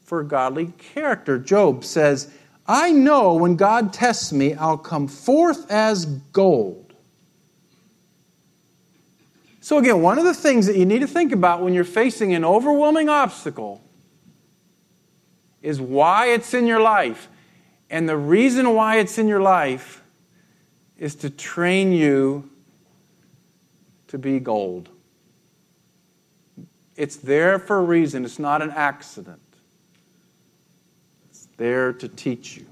for 0.04 0.22
godly 0.22 0.66
character. 0.78 1.36
Job 1.36 1.84
says, 1.84 2.32
I 2.64 2.92
know 2.92 3.34
when 3.34 3.56
God 3.56 3.92
tests 3.92 4.32
me, 4.32 4.54
I'll 4.54 4.78
come 4.78 5.08
forth 5.08 5.68
as 5.68 6.06
gold. 6.06 6.94
So, 9.60 9.78
again, 9.78 10.00
one 10.00 10.16
of 10.16 10.24
the 10.24 10.32
things 10.32 10.66
that 10.66 10.76
you 10.76 10.86
need 10.86 11.00
to 11.00 11.08
think 11.08 11.32
about 11.32 11.60
when 11.60 11.74
you're 11.74 11.82
facing 11.82 12.34
an 12.34 12.44
overwhelming 12.44 13.08
obstacle 13.08 13.82
is 15.60 15.80
why 15.80 16.26
it's 16.26 16.54
in 16.54 16.68
your 16.68 16.80
life. 16.80 17.28
And 17.90 18.08
the 18.08 18.16
reason 18.16 18.76
why 18.76 18.98
it's 18.98 19.18
in 19.18 19.26
your 19.26 19.42
life 19.42 20.04
is 20.98 21.14
to 21.16 21.30
train 21.30 21.92
you 21.92 22.48
to 24.08 24.18
be 24.18 24.38
gold. 24.38 24.88
It's 26.96 27.16
there 27.16 27.58
for 27.58 27.78
a 27.78 27.82
reason, 27.82 28.24
it's 28.24 28.38
not 28.38 28.62
an 28.62 28.70
accident 28.70 29.40
It's 31.28 31.48
there 31.56 31.92
to 31.92 32.08
teach 32.08 32.56
you. 32.56 32.66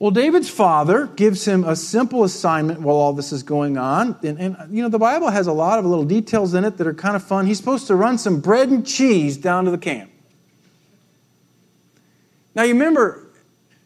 Well, 0.00 0.10
David's 0.10 0.50
father 0.50 1.06
gives 1.06 1.46
him 1.46 1.64
a 1.64 1.76
simple 1.76 2.24
assignment 2.24 2.80
while 2.80 2.96
all 2.96 3.12
this 3.12 3.32
is 3.32 3.42
going 3.42 3.78
on. 3.78 4.18
And, 4.22 4.38
and, 4.38 4.56
you 4.70 4.82
know, 4.82 4.88
the 4.88 4.98
Bible 4.98 5.30
has 5.30 5.46
a 5.46 5.52
lot 5.52 5.78
of 5.78 5.86
little 5.86 6.04
details 6.04 6.52
in 6.52 6.64
it 6.64 6.76
that 6.76 6.86
are 6.86 6.92
kind 6.92 7.14
of 7.16 7.22
fun. 7.22 7.46
He's 7.46 7.58
supposed 7.58 7.86
to 7.86 7.94
run 7.94 8.18
some 8.18 8.40
bread 8.40 8.68
and 8.68 8.84
cheese 8.86 9.36
down 9.36 9.64
to 9.66 9.70
the 9.70 9.78
camp. 9.78 10.10
Now, 12.54 12.64
you 12.64 12.74
remember, 12.74 13.23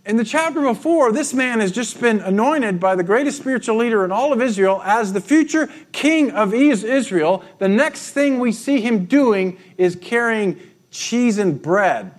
in 0.09 0.17
the 0.17 0.25
chapter 0.25 0.63
before, 0.63 1.13
this 1.13 1.35
man 1.35 1.61
has 1.61 1.71
just 1.71 2.01
been 2.01 2.21
anointed 2.21 2.81
by 2.81 2.97
the 2.97 3.03
greatest 3.03 3.37
spiritual 3.37 3.77
leader 3.77 4.07
in 4.07 4.11
all 4.11 4.33
of 4.33 4.41
Israel 4.41 4.81
as 4.83 5.13
the 5.13 5.21
future 5.21 5.69
king 5.93 6.31
of 6.31 6.55
Israel. 6.55 7.45
The 7.59 7.69
next 7.69 8.13
thing 8.13 8.39
we 8.39 8.53
see 8.53 8.81
him 8.81 9.05
doing 9.05 9.59
is 9.77 9.97
carrying 9.97 10.59
cheese 10.91 11.37
and 11.37 11.61
bread 11.61 12.19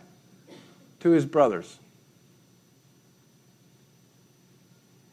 to 1.00 1.10
his 1.10 1.26
brothers. 1.26 1.80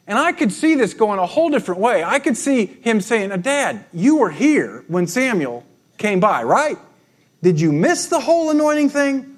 And 0.06 0.18
I 0.18 0.32
could 0.32 0.52
see 0.52 0.74
this 0.74 0.92
going 0.92 1.18
a 1.18 1.26
whole 1.26 1.48
different 1.48 1.80
way. 1.80 2.04
I 2.04 2.18
could 2.18 2.36
see 2.36 2.66
him 2.66 3.00
saying, 3.00 3.40
Dad, 3.40 3.86
you 3.94 4.18
were 4.18 4.30
here 4.30 4.84
when 4.86 5.06
Samuel 5.06 5.64
came 5.96 6.20
by, 6.20 6.42
right? 6.42 6.76
Did 7.42 7.58
you 7.58 7.72
miss 7.72 8.06
the 8.08 8.20
whole 8.20 8.50
anointing 8.50 8.90
thing? 8.90 9.35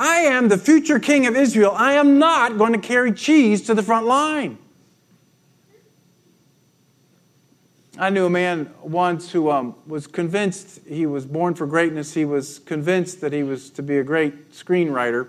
I 0.00 0.20
am 0.20 0.48
the 0.48 0.56
future 0.56 0.98
king 0.98 1.26
of 1.26 1.36
Israel. 1.36 1.74
I 1.76 1.92
am 1.92 2.18
not 2.18 2.56
going 2.56 2.72
to 2.72 2.78
carry 2.78 3.12
cheese 3.12 3.60
to 3.66 3.74
the 3.74 3.82
front 3.82 4.06
line. 4.06 4.56
I 7.98 8.08
knew 8.08 8.24
a 8.24 8.30
man 8.30 8.72
once 8.80 9.30
who 9.30 9.50
um, 9.50 9.74
was 9.86 10.06
convinced 10.06 10.80
he 10.88 11.04
was 11.04 11.26
born 11.26 11.54
for 11.54 11.66
greatness. 11.66 12.14
He 12.14 12.24
was 12.24 12.60
convinced 12.60 13.20
that 13.20 13.34
he 13.34 13.42
was 13.42 13.68
to 13.70 13.82
be 13.82 13.98
a 13.98 14.02
great 14.02 14.52
screenwriter. 14.52 15.28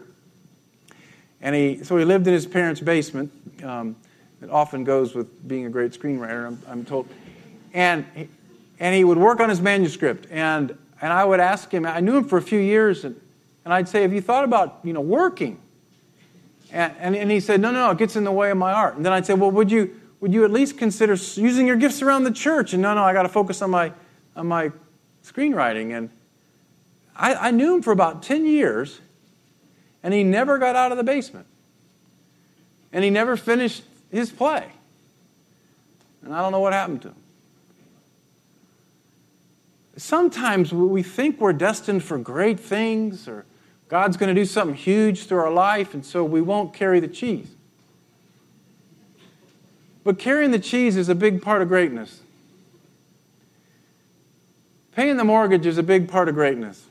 And 1.42 1.54
he, 1.54 1.84
so 1.84 1.98
he 1.98 2.06
lived 2.06 2.26
in 2.28 2.34
his 2.34 2.46
parents' 2.46 2.80
basement. 2.80 3.30
Um, 3.62 3.98
it 4.42 4.50
often 4.50 4.86
goes 4.86 5.14
with 5.14 5.46
being 5.50 5.66
a 5.66 5.70
great 5.70 5.92
screenwriter, 5.92 6.48
I'm, 6.48 6.62
I'm 6.66 6.86
told. 6.86 7.10
And 7.74 8.06
he, 8.16 8.30
and 8.80 8.96
he 8.96 9.04
would 9.04 9.18
work 9.18 9.42
on 9.42 9.50
his 9.50 9.60
manuscript. 9.60 10.28
And, 10.32 10.78
and 11.02 11.12
I 11.12 11.26
would 11.26 11.42
ask 11.42 11.70
him, 11.70 11.86
I 11.86 12.00
knew 12.00 12.16
him 12.16 12.24
for 12.24 12.38
a 12.38 12.42
few 12.42 12.60
years, 12.60 13.04
and, 13.04 13.20
and 13.66 13.74
I'd 13.74 13.88
say, 13.88 14.02
Have 14.02 14.14
you 14.14 14.22
thought 14.22 14.44
about 14.44 14.80
you 14.84 14.94
know, 14.94 15.02
working? 15.02 15.60
And, 16.72 16.94
and, 17.00 17.16
and 17.16 17.32
he 17.32 17.40
said, 17.40 17.62
No, 17.62 17.72
no, 17.72 17.92
it 17.92 17.98
gets 17.98 18.16
in 18.16 18.24
the 18.24 18.32
way 18.32 18.52
of 18.52 18.58
my 18.58 18.72
art. 18.72 18.96
And 18.96 19.06
then 19.06 19.14
I'd 19.14 19.26
say, 19.26 19.34
Well, 19.34 19.52
would 19.52 19.72
you, 19.72 20.00
would 20.20 20.34
you 20.34 20.46
at 20.46 20.52
least 20.52 20.78
consider 20.78 21.14
using 21.14 21.68
your 21.68 21.76
gifts 21.76 22.02
around 22.02 22.24
the 22.24 22.32
church? 22.32 22.74
And 22.74 22.82
no, 22.82 22.94
no, 22.94 23.04
I 23.04 23.14
got 23.14 23.24
to 23.24 23.30
focus 23.30 23.62
on 23.62 23.72
my, 23.72 23.92
on 24.36 24.48
my 24.48 24.72
screenwriting. 25.24 25.98
And 25.98 26.10
I, 27.16 27.36
I 27.36 27.52
knew 27.52 27.76
him 27.76 27.82
for 27.82 27.92
about 27.92 28.24
10 28.24 28.46
years, 28.46 29.02
and 30.04 30.14
he 30.14 30.24
never 30.24 30.58
got 30.58 30.76
out 30.76 30.92
of 30.92 30.98
the 30.98 31.04
basement. 31.04 31.48
And 32.94 33.04
he 33.04 33.10
never 33.10 33.38
finished 33.38 33.84
his 34.12 34.32
play. 34.32 34.72
And 36.24 36.34
I 36.34 36.42
don't 36.42 36.52
know 36.52 36.60
what 36.60 36.74
happened 36.74 37.02
to 37.04 37.08
him. 37.10 37.16
Sometimes 39.98 40.74
we 40.74 41.04
think 41.04 41.40
we're 41.40 41.54
destined 41.54 42.04
for 42.04 42.18
great 42.18 42.60
things, 42.60 43.28
or 43.28 43.46
God's 43.92 44.16
going 44.16 44.34
to 44.34 44.42
do 44.42 44.46
something 44.46 44.74
huge 44.74 45.26
through 45.26 45.40
our 45.40 45.52
life, 45.52 45.94
and 45.94 46.06
so 46.06 46.24
we 46.24 46.42
won't 46.42 46.74
carry 46.74 47.02
the 47.02 47.10
cheese. 47.10 47.50
But 50.06 50.18
carrying 50.18 50.52
the 50.52 50.60
cheese 50.60 50.96
is 50.96 51.10
a 51.10 51.14
big 51.14 51.42
part 51.42 51.62
of 51.62 51.68
greatness. 51.68 52.22
Paying 54.96 55.18
the 55.18 55.26
mortgage 55.26 55.66
is 55.66 55.78
a 55.78 55.84
big 55.84 56.08
part 56.08 56.30
of 56.30 56.36
greatness. 56.36 56.86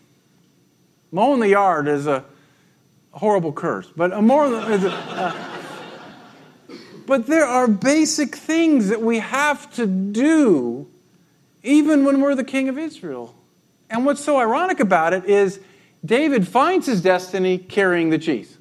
Mowing 1.10 1.40
the 1.40 1.48
yard 1.48 1.88
is 1.88 2.06
a 2.06 2.22
horrible 3.12 3.54
curse, 3.54 3.88
but 3.96 4.12
a 4.12 4.20
more 4.20 4.44
uh, 4.54 5.34
but 7.06 7.26
there 7.26 7.46
are 7.46 7.66
basic 7.66 8.36
things 8.36 8.90
that 8.90 9.00
we 9.00 9.20
have 9.20 9.72
to 9.76 9.86
do 9.86 10.86
even 11.62 12.04
when 12.04 12.20
we're 12.20 12.34
the 12.34 12.44
king 12.44 12.68
of 12.68 12.76
Israel. 12.76 13.34
And 13.88 14.04
what's 14.04 14.22
so 14.22 14.38
ironic 14.38 14.80
about 14.80 15.14
it 15.14 15.24
is 15.24 15.60
David 16.04 16.48
finds 16.48 16.86
his 16.86 17.02
destiny 17.02 17.58
carrying 17.58 18.10
the 18.10 18.18
cheese 18.18 18.56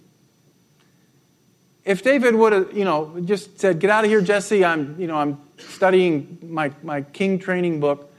if 1.90 2.04
David 2.04 2.36
would 2.36 2.54
have, 2.54 2.78
you 2.78 2.86
know, 2.86 3.20
just 3.26 3.60
said, 3.60 3.80
"Get 3.80 3.90
out 3.90 4.04
of 4.04 4.12
here, 4.12 4.22
Jesse. 4.22 4.64
I'm, 4.64 4.96
you 5.00 5.08
know, 5.08 5.16
I'm 5.16 5.40
studying 5.58 6.38
my 6.44 6.72
my 6.84 7.02
king 7.02 7.40
training 7.40 7.80
book," 7.80 8.14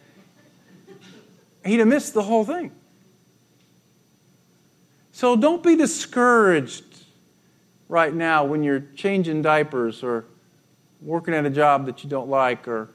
he'd 1.65 1.79
have 1.79 1.87
missed 1.87 2.13
the 2.13 2.23
whole 2.25 2.45
thing. 2.45 2.73
So 5.13 5.37
don't 5.37 5.63
be 5.63 5.77
discouraged 5.77 6.83
right 7.89 8.13
now 8.13 8.45
when 8.45 8.65
you're 8.65 8.87
changing 8.97 9.43
diapers 9.43 10.03
or 10.03 10.25
working 11.01 11.33
at 11.33 11.47
a 11.47 11.51
job 11.51 11.87
that 11.87 12.03
you 12.03 12.11
don't 12.11 12.29
like 12.29 12.67
or 12.67 12.89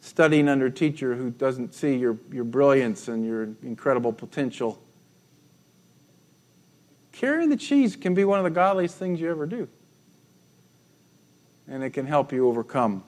studying 0.00 0.48
under 0.48 0.66
a 0.66 0.70
teacher 0.70 1.16
who 1.16 1.30
doesn't 1.30 1.74
see 1.74 1.96
your, 1.96 2.16
your 2.30 2.44
brilliance 2.44 3.08
and 3.08 3.24
your 3.24 3.48
incredible 3.62 4.12
potential. 4.12 4.80
Carrying 7.12 7.50
the 7.50 7.56
cheese 7.56 7.94
can 7.94 8.14
be 8.14 8.24
one 8.24 8.38
of 8.38 8.44
the 8.44 8.50
godliest 8.50 8.96
things 8.96 9.20
you 9.20 9.30
ever 9.30 9.46
do 9.46 9.68
and 11.68 11.82
it 11.82 11.90
can 11.90 12.06
help 12.06 12.32
you 12.32 12.48
overcome 12.48 13.02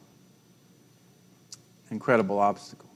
incredible 1.90 2.38
obstacle. 2.38 2.90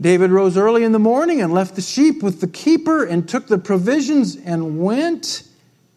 David 0.00 0.30
rose 0.30 0.56
early 0.56 0.84
in 0.84 0.92
the 0.92 0.98
morning 0.98 1.42
and 1.42 1.52
left 1.52 1.74
the 1.74 1.82
sheep 1.82 2.22
with 2.22 2.40
the 2.40 2.46
keeper 2.46 3.04
and 3.04 3.28
took 3.28 3.48
the 3.48 3.58
provisions 3.58 4.36
and 4.36 4.80
went 4.80 5.42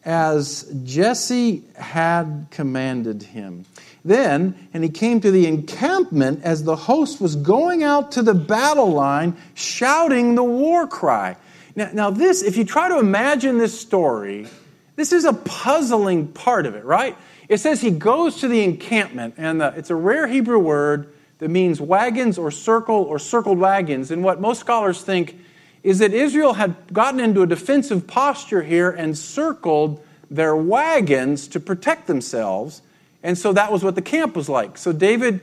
as 0.04 0.64
Jesse 0.84 1.64
had 1.76 2.48
commanded 2.52 3.24
him. 3.24 3.66
Then, 4.04 4.68
and 4.74 4.84
he 4.84 4.90
came 4.90 5.22
to 5.22 5.32
the 5.32 5.48
encampment 5.48 6.44
as 6.44 6.64
the 6.64 6.76
host 6.76 7.22
was 7.22 7.36
going 7.36 7.84
out 7.84 8.12
to 8.14 8.22
the 8.22 8.36
battle 8.36 8.92
line, 8.92 9.38
shouting 9.54 10.36
the 10.36 10.44
war 10.44 10.86
cry. 10.88 11.38
Now, 11.76 11.90
now, 11.94 12.10
this, 12.10 12.42
if 12.42 12.56
you 12.56 12.64
try 12.64 12.90
to 12.90 13.00
imagine 13.00 13.58
this 13.58 13.78
story, 13.80 14.48
this 14.96 15.12
is 15.12 15.26
a 15.26 15.34
puzzling 15.34 16.30
part 16.30 16.66
of 16.66 16.76
it, 16.76 16.86
right? 16.86 17.18
It 17.50 17.60
says 17.60 17.82
he 17.82 17.92
goes 17.92 18.38
to 18.38 18.48
the 18.48 18.64
encampment, 18.64 19.36
and 19.38 19.60
the, 19.60 19.74
it's 19.76 19.90
a 19.90 19.96
rare 19.96 20.28
Hebrew 20.28 20.60
word 20.60 21.14
that 21.40 21.50
means 21.50 21.82
wagons 21.82 22.38
or 22.38 22.50
circle 22.50 22.96
or 22.96 23.20
circled 23.20 23.60
wagons. 23.60 24.10
And 24.10 24.24
what 24.24 24.40
most 24.40 24.62
scholars 24.62 25.02
think 25.02 25.38
is 25.84 26.00
that 26.00 26.14
Israel 26.14 26.54
had 26.54 26.76
gotten 26.94 27.20
into 27.20 27.42
a 27.42 27.48
defensive 27.48 28.08
posture 28.08 28.64
here 28.64 28.90
and 28.90 29.18
circled 29.18 30.04
their 30.32 30.56
wagons 30.56 31.48
to 31.50 31.60
protect 31.60 32.08
themselves. 32.08 32.82
And 33.22 33.38
so 33.38 33.54
that 33.54 33.72
was 33.72 33.84
what 33.84 33.96
the 33.96 34.02
camp 34.02 34.36
was 34.36 34.50
like. 34.50 34.78
So 34.78 34.92
David 34.92 35.42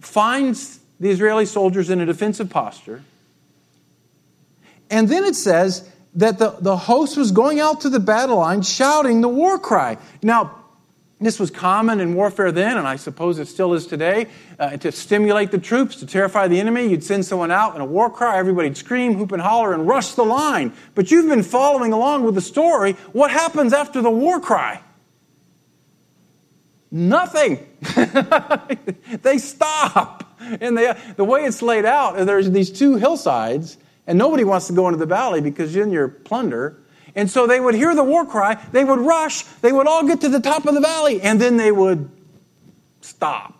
finds 0.00 0.78
the 1.00 1.10
Israeli 1.10 1.46
soldiers 1.46 1.90
in 1.90 2.00
a 2.00 2.06
defensive 2.06 2.50
posture. 2.50 3.02
And 4.90 5.08
then 5.08 5.24
it 5.24 5.36
says 5.36 5.88
that 6.14 6.38
the, 6.38 6.50
the 6.60 6.76
host 6.76 7.16
was 7.16 7.30
going 7.30 7.60
out 7.60 7.82
to 7.82 7.88
the 7.88 8.00
battle 8.00 8.38
line 8.38 8.62
shouting 8.62 9.20
the 9.20 9.28
war 9.28 9.58
cry. 9.58 9.96
Now, 10.22 10.60
this 11.20 11.38
was 11.38 11.50
common 11.50 12.00
in 12.00 12.14
warfare 12.14 12.50
then, 12.50 12.78
and 12.78 12.88
I 12.88 12.96
suppose 12.96 13.38
it 13.38 13.46
still 13.46 13.74
is 13.74 13.86
today. 13.86 14.26
Uh, 14.58 14.78
to 14.78 14.90
stimulate 14.90 15.50
the 15.50 15.58
troops, 15.58 15.96
to 15.96 16.06
terrify 16.06 16.48
the 16.48 16.58
enemy, 16.58 16.86
you'd 16.86 17.04
send 17.04 17.26
someone 17.26 17.50
out 17.50 17.74
in 17.74 17.82
a 17.82 17.84
war 17.84 18.08
cry, 18.08 18.38
everybody'd 18.38 18.76
scream, 18.76 19.14
hoop, 19.14 19.30
and 19.32 19.42
holler, 19.42 19.74
and 19.74 19.86
rush 19.86 20.12
the 20.12 20.24
line. 20.24 20.72
But 20.94 21.10
you've 21.10 21.28
been 21.28 21.42
following 21.42 21.92
along 21.92 22.24
with 22.24 22.34
the 22.34 22.40
story. 22.40 22.92
What 23.12 23.30
happens 23.30 23.74
after 23.74 24.00
the 24.00 24.10
war 24.10 24.40
cry? 24.40 24.80
Nothing. 26.90 27.66
they 29.22 29.36
stop. 29.36 30.38
And 30.40 30.76
they, 30.76 30.96
the 31.16 31.24
way 31.24 31.44
it's 31.44 31.60
laid 31.60 31.84
out, 31.84 32.16
there's 32.26 32.50
these 32.50 32.70
two 32.70 32.96
hillsides, 32.96 33.76
and 34.06 34.18
nobody 34.18 34.44
wants 34.44 34.66
to 34.68 34.72
go 34.72 34.88
into 34.88 34.98
the 34.98 35.06
valley 35.06 35.40
because 35.40 35.74
you're 35.74 35.84
in 35.84 35.92
your 35.92 36.08
plunder. 36.08 36.78
And 37.14 37.30
so 37.30 37.46
they 37.46 37.60
would 37.60 37.74
hear 37.74 37.94
the 37.94 38.04
war 38.04 38.24
cry, 38.24 38.54
they 38.72 38.84
would 38.84 39.00
rush, 39.00 39.42
they 39.42 39.72
would 39.72 39.86
all 39.86 40.06
get 40.06 40.20
to 40.22 40.28
the 40.28 40.40
top 40.40 40.66
of 40.66 40.74
the 40.74 40.80
valley, 40.80 41.20
and 41.20 41.40
then 41.40 41.56
they 41.56 41.72
would 41.72 42.08
stop. 43.00 43.58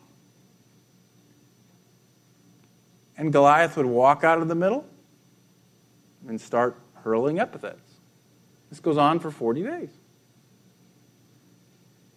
And 3.17 3.33
Goliath 3.33 3.77
would 3.77 3.87
walk 3.87 4.25
out 4.25 4.41
of 4.41 4.49
the 4.49 4.55
middle 4.55 4.87
and 6.27 6.41
start 6.41 6.79
hurling 7.03 7.39
epithets. 7.39 7.81
This 8.71 8.81
goes 8.81 8.97
on 8.97 9.19
for 9.19 9.31
40 9.31 9.63
days. 9.63 9.91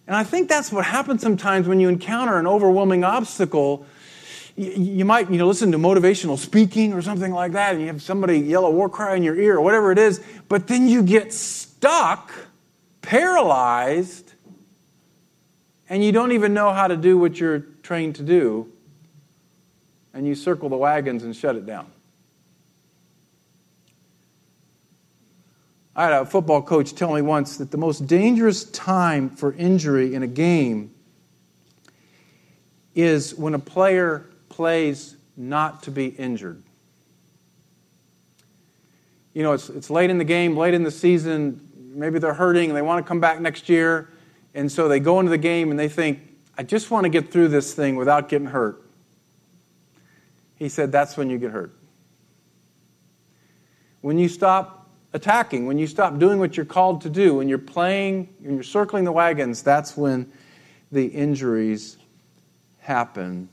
And 0.06 0.16
I 0.16 0.24
think 0.24 0.50
that's 0.50 0.72
what 0.72 0.86
happens 0.86 1.22
sometimes 1.22 1.68
when 1.68 1.80
you 1.80 1.90
encounter 1.90 2.38
an 2.38 2.46
overwhelming 2.46 3.04
obstacle 3.04 3.86
you 4.56 5.04
might 5.04 5.32
you 5.32 5.38
know 5.38 5.48
listen 5.48 5.72
to 5.72 5.78
motivational 5.78 6.38
speaking 6.38 6.94
or 6.94 7.02
something 7.02 7.32
like 7.32 7.54
that 7.54 7.74
and 7.74 7.82
you 7.82 7.88
have 7.88 8.02
somebody 8.02 8.40
yell 8.40 8.66
a 8.66 8.72
war 8.72 8.88
cry 8.88 9.16
in 9.16 9.24
your 9.24 9.36
ear 9.36 9.56
or 9.56 9.62
whatever 9.62 9.92
it 9.92 9.98
is 9.98 10.24
but 10.48 10.68
then 10.68 10.88
you 10.88 11.02
get 11.02 11.34
stuck 11.34 12.32
paralyzed 13.02 14.34
and 15.90 16.04
you 16.04 16.12
don't 16.12 16.32
even 16.32 16.54
know 16.54 16.72
how 16.72 16.88
to 16.88 16.98
do 16.98 17.18
what 17.18 17.40
you're 17.40 17.60
trained 17.82 18.16
to 18.16 18.24
do 18.24 18.72
and 20.14 20.28
you 20.28 20.36
circle 20.36 20.70
the 20.70 20.78
wagons 20.78 21.24
and 21.24 21.36
shut 21.36 21.56
it 21.56 21.66
down. 21.66 21.88
I 25.96 26.06
had 26.06 26.14
a 26.14 26.26
football 26.26 26.62
coach 26.62 26.96
tell 26.96 27.14
me 27.14 27.22
once 27.22 27.58
that 27.58 27.70
the 27.70 27.78
most 27.78 28.08
dangerous 28.08 28.64
time 28.64 29.30
for 29.30 29.54
injury 29.54 30.16
in 30.16 30.24
a 30.24 30.28
game 30.28 30.92
is 32.96 33.36
when 33.36 33.54
a 33.54 33.60
player 33.60 34.26
plays 34.54 35.18
not 35.36 35.82
to 35.82 35.92
be 35.92 36.06
injured. 36.06 36.62
You 39.34 39.42
know, 39.42 39.54
it's, 39.54 39.68
it's 39.70 39.90
late 39.90 40.12
in 40.12 40.20
the 40.20 40.24
game, 40.24 40.56
late 40.56 40.76
in 40.76 40.84
the 40.84 40.92
season. 40.92 41.68
Maybe 41.76 42.20
they're 42.20 42.36
hurting 42.36 42.70
and 42.70 42.78
they 42.78 42.84
want 42.84 43.04
to 43.04 43.08
come 43.08 43.20
back 43.20 43.42
next 43.42 43.68
year. 43.68 44.10
And 44.54 44.72
so 44.72 44.88
they 44.88 45.00
go 45.00 45.20
into 45.20 45.32
the 45.32 45.40
game 45.40 45.72
and 45.72 45.80
they 45.80 45.90
think, 45.90 46.20
I 46.56 46.62
just 46.62 46.92
want 46.92 47.06
to 47.06 47.10
get 47.10 47.32
through 47.32 47.48
this 47.48 47.74
thing 47.74 47.96
without 47.96 48.30
getting 48.30 48.48
hurt. 48.48 48.84
He 50.56 50.70
said, 50.70 50.92
That's 50.92 51.18
when 51.18 51.32
you 51.32 51.40
get 51.40 51.50
hurt. 51.50 51.76
When 54.02 54.20
you 54.20 54.30
stop 54.30 54.88
attacking, 55.14 55.66
when 55.66 55.80
you 55.80 55.88
stop 55.88 56.20
doing 56.20 56.38
what 56.38 56.56
you're 56.56 56.66
called 56.68 57.02
to 57.02 57.10
do, 57.10 57.34
when 57.36 57.50
you're 57.50 57.58
playing, 57.58 58.30
when 58.40 58.54
you're 58.54 58.62
circling 58.62 59.04
the 59.04 59.12
wagons, 59.12 59.64
that's 59.64 59.98
when 59.98 60.32
the 60.92 61.08
injuries 61.08 61.98
happen. 62.78 63.50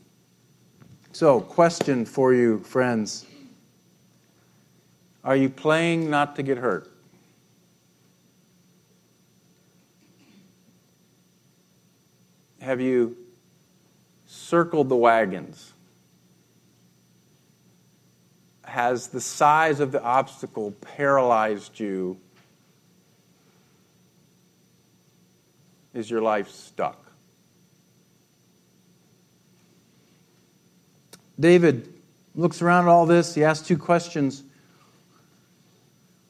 So, 1.13 1.41
question 1.41 2.05
for 2.05 2.33
you, 2.33 2.59
friends 2.59 3.25
Are 5.23 5.35
you 5.35 5.49
playing 5.49 6.09
not 6.09 6.35
to 6.37 6.43
get 6.43 6.57
hurt? 6.57 6.89
Have 12.61 12.79
you 12.79 13.17
circled 14.25 14.87
the 14.87 14.95
wagons? 14.95 15.73
Has 18.63 19.07
the 19.07 19.19
size 19.19 19.81
of 19.81 19.91
the 19.91 20.01
obstacle 20.01 20.71
paralyzed 20.79 21.77
you? 21.77 22.17
Is 25.93 26.09
your 26.09 26.21
life 26.21 26.49
stuck? 26.49 27.10
David 31.41 31.93
looks 32.35 32.61
around 32.61 32.85
at 32.85 32.89
all 32.89 33.05
this. 33.05 33.35
He 33.35 33.43
asks 33.43 33.67
two 33.67 33.77
questions. 33.77 34.43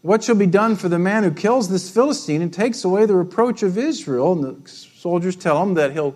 What 0.02 0.24
shall 0.24 0.36
be 0.36 0.48
done 0.48 0.76
for 0.76 0.90
the 0.90 0.98
man 0.98 1.24
who 1.24 1.32
kills 1.32 1.70
this 1.70 1.92
Philistine 1.92 2.42
and 2.42 2.52
takes 2.52 2.84
away 2.84 3.06
the 3.06 3.16
reproach 3.16 3.62
of 3.62 3.78
Israel? 3.78 4.34
And 4.34 4.44
the 4.44 4.70
soldiers 4.70 5.36
tell 5.36 5.62
him 5.62 5.76
that 5.76 5.92
he'll 5.92 6.16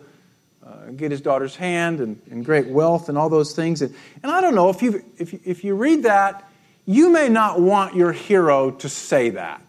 uh, 0.66 0.90
get 0.96 1.12
his 1.12 1.22
daughter's 1.22 1.56
hand 1.56 2.00
and, 2.00 2.20
and, 2.32 2.44
great 2.44 2.66
wealth 2.66 3.08
and 3.10 3.18
all 3.18 3.30
those 3.30 3.56
things. 3.56 3.84
And, 3.84 3.94
and 4.24 4.32
I 4.32 4.42
don't 4.42 4.56
know, 4.56 4.70
if 4.70 4.82
you, 4.82 5.06
if, 5.20 5.34
you, 5.34 5.40
if 5.46 5.64
you 5.64 5.76
read 5.76 6.04
that, 6.04 6.50
you 6.88 7.12
may 7.12 7.30
not 7.30 7.62
want 7.62 7.96
your 7.96 8.12
hero 8.12 8.72
to 8.72 8.90
say 8.90 9.30
that. 9.32 9.62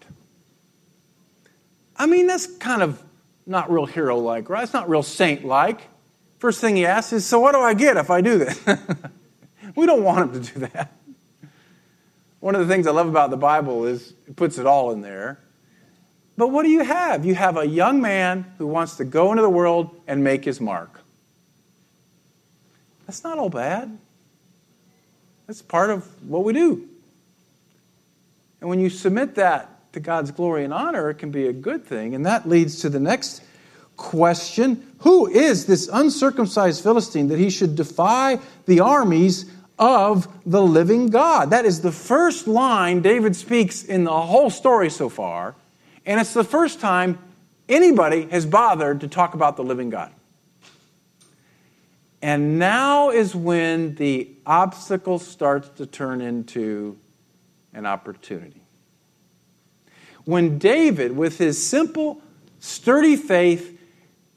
I 1.95 2.07
mean, 2.07 2.25
that's 2.25 2.47
kind 2.47 2.81
of 2.81 3.01
not 3.45 3.71
real 3.71 3.85
hero 3.85 4.17
like, 4.17 4.49
right? 4.49 4.63
It's 4.63 4.73
not 4.73 4.89
real 4.89 5.03
saint 5.03 5.45
like. 5.45 5.81
First 6.39 6.61
thing 6.61 6.75
he 6.75 6.85
asks 6.85 7.13
is, 7.13 7.25
So 7.25 7.39
what 7.39 7.53
do 7.53 7.59
I 7.59 7.75
get 7.75 7.97
if 7.97 8.09
I 8.09 8.21
do 8.21 8.39
this? 8.39 8.59
we 9.77 9.85
don't 9.85 10.03
want 10.03 10.35
him 10.35 10.41
to 10.41 10.53
do 10.53 10.59
that. 10.61 10.91
One 12.39 12.55
of 12.55 12.67
the 12.67 12.73
things 12.73 12.87
I 12.87 12.91
love 12.91 13.07
about 13.07 13.29
the 13.29 13.37
Bible 13.37 13.85
is 13.85 14.13
it 14.27 14.35
puts 14.35 14.57
it 14.57 14.65
all 14.65 14.91
in 14.91 15.01
there. 15.01 15.39
But 16.35 16.47
what 16.47 16.63
do 16.63 16.69
you 16.69 16.83
have? 16.83 17.25
You 17.25 17.35
have 17.35 17.57
a 17.57 17.65
young 17.65 18.01
man 18.01 18.51
who 18.57 18.65
wants 18.65 18.97
to 18.97 19.05
go 19.05 19.31
into 19.31 19.43
the 19.43 19.49
world 19.49 20.01
and 20.07 20.23
make 20.23 20.45
his 20.45 20.59
mark. 20.59 21.01
That's 23.05 23.23
not 23.23 23.37
all 23.37 23.51
bad. 23.51 23.97
That's 25.45 25.61
part 25.61 25.91
of 25.91 26.05
what 26.27 26.43
we 26.43 26.53
do. 26.53 26.89
And 28.59 28.69
when 28.71 28.79
you 28.79 28.89
submit 28.89 29.35
that 29.35 29.93
to 29.93 29.99
God's 29.99 30.31
glory 30.31 30.63
and 30.63 30.73
honor, 30.73 31.11
it 31.11 31.15
can 31.15 31.29
be 31.29 31.47
a 31.47 31.53
good 31.53 31.85
thing. 31.85 32.15
And 32.15 32.25
that 32.25 32.49
leads 32.49 32.81
to 32.81 32.89
the 32.89 32.99
next 32.99 33.43
question 33.95 34.85
Who 34.99 35.27
is 35.27 35.67
this 35.67 35.87
uncircumcised 35.91 36.81
Philistine 36.81 37.27
that 37.27 37.37
he 37.37 37.51
should 37.51 37.75
defy 37.75 38.39
the 38.65 38.79
armies 38.79 39.45
of 39.79 40.27
the 40.45 40.61
living 40.61 41.07
God? 41.07 41.51
That 41.51 41.65
is 41.65 41.81
the 41.81 41.91
first 41.91 42.47
line 42.47 43.01
David 43.01 43.35
speaks 43.35 43.83
in 43.83 44.03
the 44.03 44.21
whole 44.21 44.49
story 44.49 44.89
so 44.89 45.09
far. 45.09 45.55
And 46.05 46.19
it's 46.19 46.33
the 46.33 46.43
first 46.43 46.79
time 46.79 47.19
anybody 47.67 48.27
has 48.29 48.45
bothered 48.45 49.01
to 49.01 49.07
talk 49.07 49.33
about 49.33 49.57
the 49.57 49.63
living 49.63 49.89
God. 49.89 50.11
And 52.21 52.57
now 52.57 53.11
is 53.11 53.35
when 53.35 53.95
the 53.95 54.29
obstacle 54.45 55.19
starts 55.19 55.69
to 55.77 55.85
turn 55.85 56.21
into 56.21 56.97
an 57.73 57.85
opportunity. 57.85 58.61
When 60.25 60.57
David, 60.57 61.15
with 61.15 61.37
his 61.37 61.63
simple, 61.63 62.21
sturdy 62.59 63.15
faith, 63.15 63.79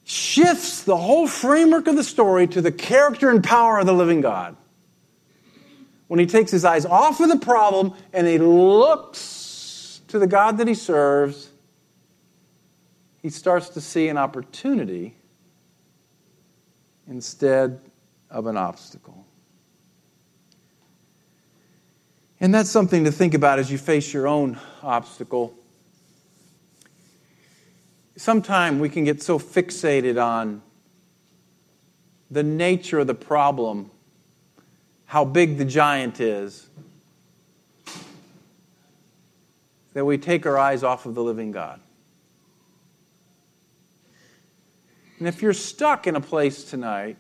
shifts 0.05 0.83
the 0.83 0.97
whole 0.97 1.27
framework 1.27 1.87
of 1.87 1.97
the 1.97 2.05
story 2.05 2.47
to 2.49 2.61
the 2.61 2.73
character 2.73 3.31
and 3.31 3.43
power 3.43 3.79
of 3.79 3.87
the 3.87 3.93
living 3.93 4.21
God. 4.21 4.57
When 6.11 6.19
he 6.19 6.27
takes 6.27 6.51
his 6.51 6.65
eyes 6.65 6.85
off 6.85 7.21
of 7.21 7.29
the 7.29 7.39
problem 7.39 7.95
and 8.13 8.27
he 8.27 8.39
looks 8.39 10.01
to 10.09 10.19
the 10.19 10.27
God 10.27 10.59
that 10.59 10.67
he 10.67 10.75
serves, 10.75 11.49
he 13.23 13.31
starts 13.31 13.69
to 13.71 13.81
see 13.81 14.09
an 14.09 14.19
opportunity 14.19 15.15
instead 17.09 17.81
of 18.29 18.49
an 18.49 18.57
obstacle. 18.57 19.25
And 22.41 22.53
that's 22.53 22.71
something 22.71 23.05
to 23.05 23.13
think 23.13 23.35
about 23.35 23.61
as 23.61 23.71
you 23.71 23.79
face 23.79 24.13
your 24.13 24.27
own 24.27 24.59
obstacle 24.83 25.55
sometimes 28.21 28.79
we 28.79 28.89
can 28.91 29.05
get 29.05 29.23
so 29.23 29.39
fixated 29.39 30.23
on 30.23 30.61
the 32.31 32.43
nature 32.43 32.99
of 32.99 33.07
the 33.07 33.15
problem, 33.15 33.91
how 35.11 35.25
big 35.25 35.59
the 35.59 35.65
giant 35.65 36.21
is, 36.21 36.69
that 39.93 40.05
we 40.05 40.17
take 40.17 40.47
our 40.47 40.57
eyes 40.57 40.85
off 40.85 41.05
of 41.05 41.17
the 41.17 41.21
living 41.21 41.51
God. 41.51 41.81
And 45.19 45.27
if 45.27 45.43
you're 45.43 45.53
stuck 45.53 46.07
in 46.07 46.15
a 46.15 46.21
place 46.21 46.63
tonight, 46.63 47.17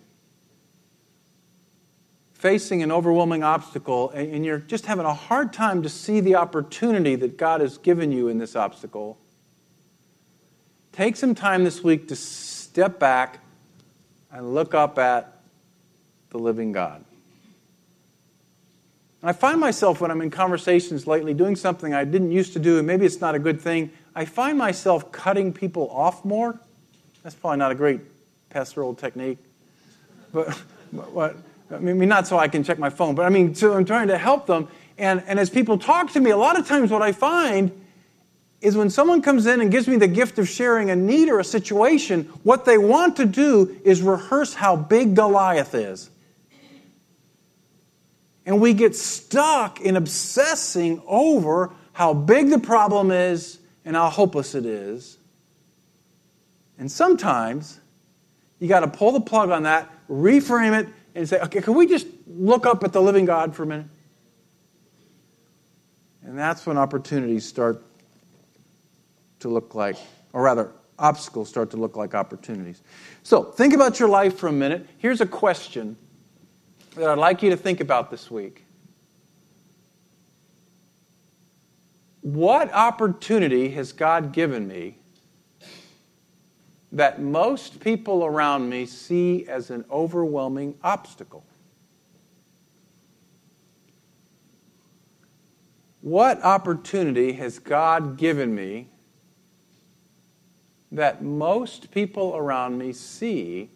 facing 2.32 2.80
an 2.84 2.92
overwhelming 2.92 3.42
obstacle, 3.42 4.10
and 4.10 4.46
you're 4.46 4.60
just 4.60 4.86
having 4.86 5.04
a 5.04 5.12
hard 5.12 5.52
time 5.52 5.82
to 5.82 5.88
see 5.88 6.20
the 6.20 6.36
opportunity 6.36 7.16
that 7.16 7.36
God 7.36 7.60
has 7.60 7.76
given 7.76 8.12
you 8.12 8.28
in 8.28 8.38
this 8.38 8.54
obstacle, 8.54 9.18
take 10.92 11.16
some 11.16 11.34
time 11.34 11.64
this 11.64 11.82
week 11.82 12.06
to 12.06 12.14
step 12.14 13.00
back 13.00 13.40
and 14.30 14.54
look 14.54 14.74
up 14.74 14.96
at 14.96 15.40
the 16.28 16.38
living 16.38 16.70
God. 16.70 17.04
I 19.22 19.32
find 19.32 19.60
myself 19.60 20.00
when 20.00 20.10
I'm 20.10 20.22
in 20.22 20.30
conversations 20.30 21.06
lately 21.06 21.34
doing 21.34 21.54
something 21.54 21.92
I 21.92 22.04
didn't 22.04 22.32
used 22.32 22.54
to 22.54 22.58
do, 22.58 22.78
and 22.78 22.86
maybe 22.86 23.04
it's 23.04 23.20
not 23.20 23.34
a 23.34 23.38
good 23.38 23.60
thing, 23.60 23.90
I 24.14 24.24
find 24.24 24.56
myself 24.56 25.12
cutting 25.12 25.52
people 25.52 25.90
off 25.90 26.24
more. 26.24 26.58
That's 27.22 27.34
probably 27.34 27.58
not 27.58 27.70
a 27.70 27.74
great 27.74 28.00
pastoral 28.48 28.94
technique. 28.94 29.38
But, 30.32 30.54
what? 30.90 31.36
I 31.70 31.78
mean, 31.78 32.08
not 32.08 32.26
so 32.26 32.38
I 32.38 32.48
can 32.48 32.64
check 32.64 32.78
my 32.78 32.90
phone, 32.90 33.14
but 33.14 33.26
I 33.26 33.28
mean, 33.28 33.54
so 33.54 33.74
I'm 33.74 33.84
trying 33.84 34.08
to 34.08 34.18
help 34.18 34.46
them. 34.46 34.68
And, 34.98 35.22
and 35.26 35.38
as 35.38 35.50
people 35.50 35.78
talk 35.78 36.12
to 36.12 36.20
me, 36.20 36.30
a 36.30 36.36
lot 36.36 36.58
of 36.58 36.66
times 36.66 36.90
what 36.90 37.02
I 37.02 37.12
find 37.12 37.70
is 38.60 38.76
when 38.76 38.90
someone 38.90 39.22
comes 39.22 39.46
in 39.46 39.60
and 39.60 39.70
gives 39.70 39.86
me 39.88 39.96
the 39.96 40.08
gift 40.08 40.38
of 40.38 40.48
sharing 40.48 40.90
a 40.90 40.96
need 40.96 41.28
or 41.28 41.38
a 41.38 41.44
situation, 41.44 42.24
what 42.42 42.64
they 42.64 42.76
want 42.76 43.16
to 43.16 43.24
do 43.24 43.80
is 43.84 44.02
rehearse 44.02 44.54
how 44.54 44.76
big 44.76 45.14
Goliath 45.14 45.74
is. 45.74 46.10
And 48.50 48.60
we 48.60 48.74
get 48.74 48.96
stuck 48.96 49.80
in 49.80 49.94
obsessing 49.94 51.00
over 51.06 51.70
how 51.92 52.12
big 52.12 52.50
the 52.50 52.58
problem 52.58 53.12
is 53.12 53.60
and 53.84 53.94
how 53.94 54.10
hopeless 54.10 54.56
it 54.56 54.66
is. 54.66 55.18
And 56.76 56.90
sometimes 56.90 57.78
you 58.58 58.66
got 58.66 58.80
to 58.80 58.88
pull 58.88 59.12
the 59.12 59.20
plug 59.20 59.50
on 59.50 59.62
that, 59.62 59.88
reframe 60.10 60.76
it, 60.76 60.88
and 61.14 61.28
say, 61.28 61.38
okay, 61.38 61.60
can 61.60 61.74
we 61.74 61.86
just 61.86 62.08
look 62.26 62.66
up 62.66 62.82
at 62.82 62.92
the 62.92 63.00
living 63.00 63.24
God 63.24 63.54
for 63.54 63.62
a 63.62 63.66
minute? 63.66 63.86
And 66.24 66.36
that's 66.36 66.66
when 66.66 66.76
opportunities 66.76 67.46
start 67.46 67.80
to 69.38 69.48
look 69.48 69.76
like, 69.76 69.94
or 70.32 70.42
rather, 70.42 70.72
obstacles 70.98 71.48
start 71.48 71.70
to 71.70 71.76
look 71.76 71.96
like 71.96 72.16
opportunities. 72.16 72.82
So, 73.22 73.44
think 73.44 73.74
about 73.74 74.00
your 74.00 74.08
life 74.08 74.36
for 74.36 74.48
a 74.48 74.52
minute. 74.52 74.88
Here's 74.98 75.20
a 75.20 75.26
question 75.26 75.96
that 76.96 77.08
I'd 77.08 77.18
like 77.18 77.42
you 77.42 77.50
to 77.50 77.56
think 77.56 77.80
about 77.80 78.10
this 78.10 78.30
week. 78.30 78.64
What 82.22 82.72
opportunity 82.72 83.70
has 83.70 83.92
God 83.92 84.32
given 84.32 84.68
me 84.68 84.96
that 86.92 87.20
most 87.20 87.80
people 87.80 88.24
around 88.24 88.68
me 88.68 88.84
see 88.84 89.46
as 89.46 89.70
an 89.70 89.84
overwhelming 89.90 90.74
obstacle? 90.82 91.44
What 96.02 96.42
opportunity 96.42 97.32
has 97.34 97.58
God 97.58 98.16
given 98.16 98.54
me 98.54 98.88
that 100.92 101.22
most 101.22 101.90
people 101.90 102.34
around 102.36 102.78
me 102.78 102.92
see 102.92 103.70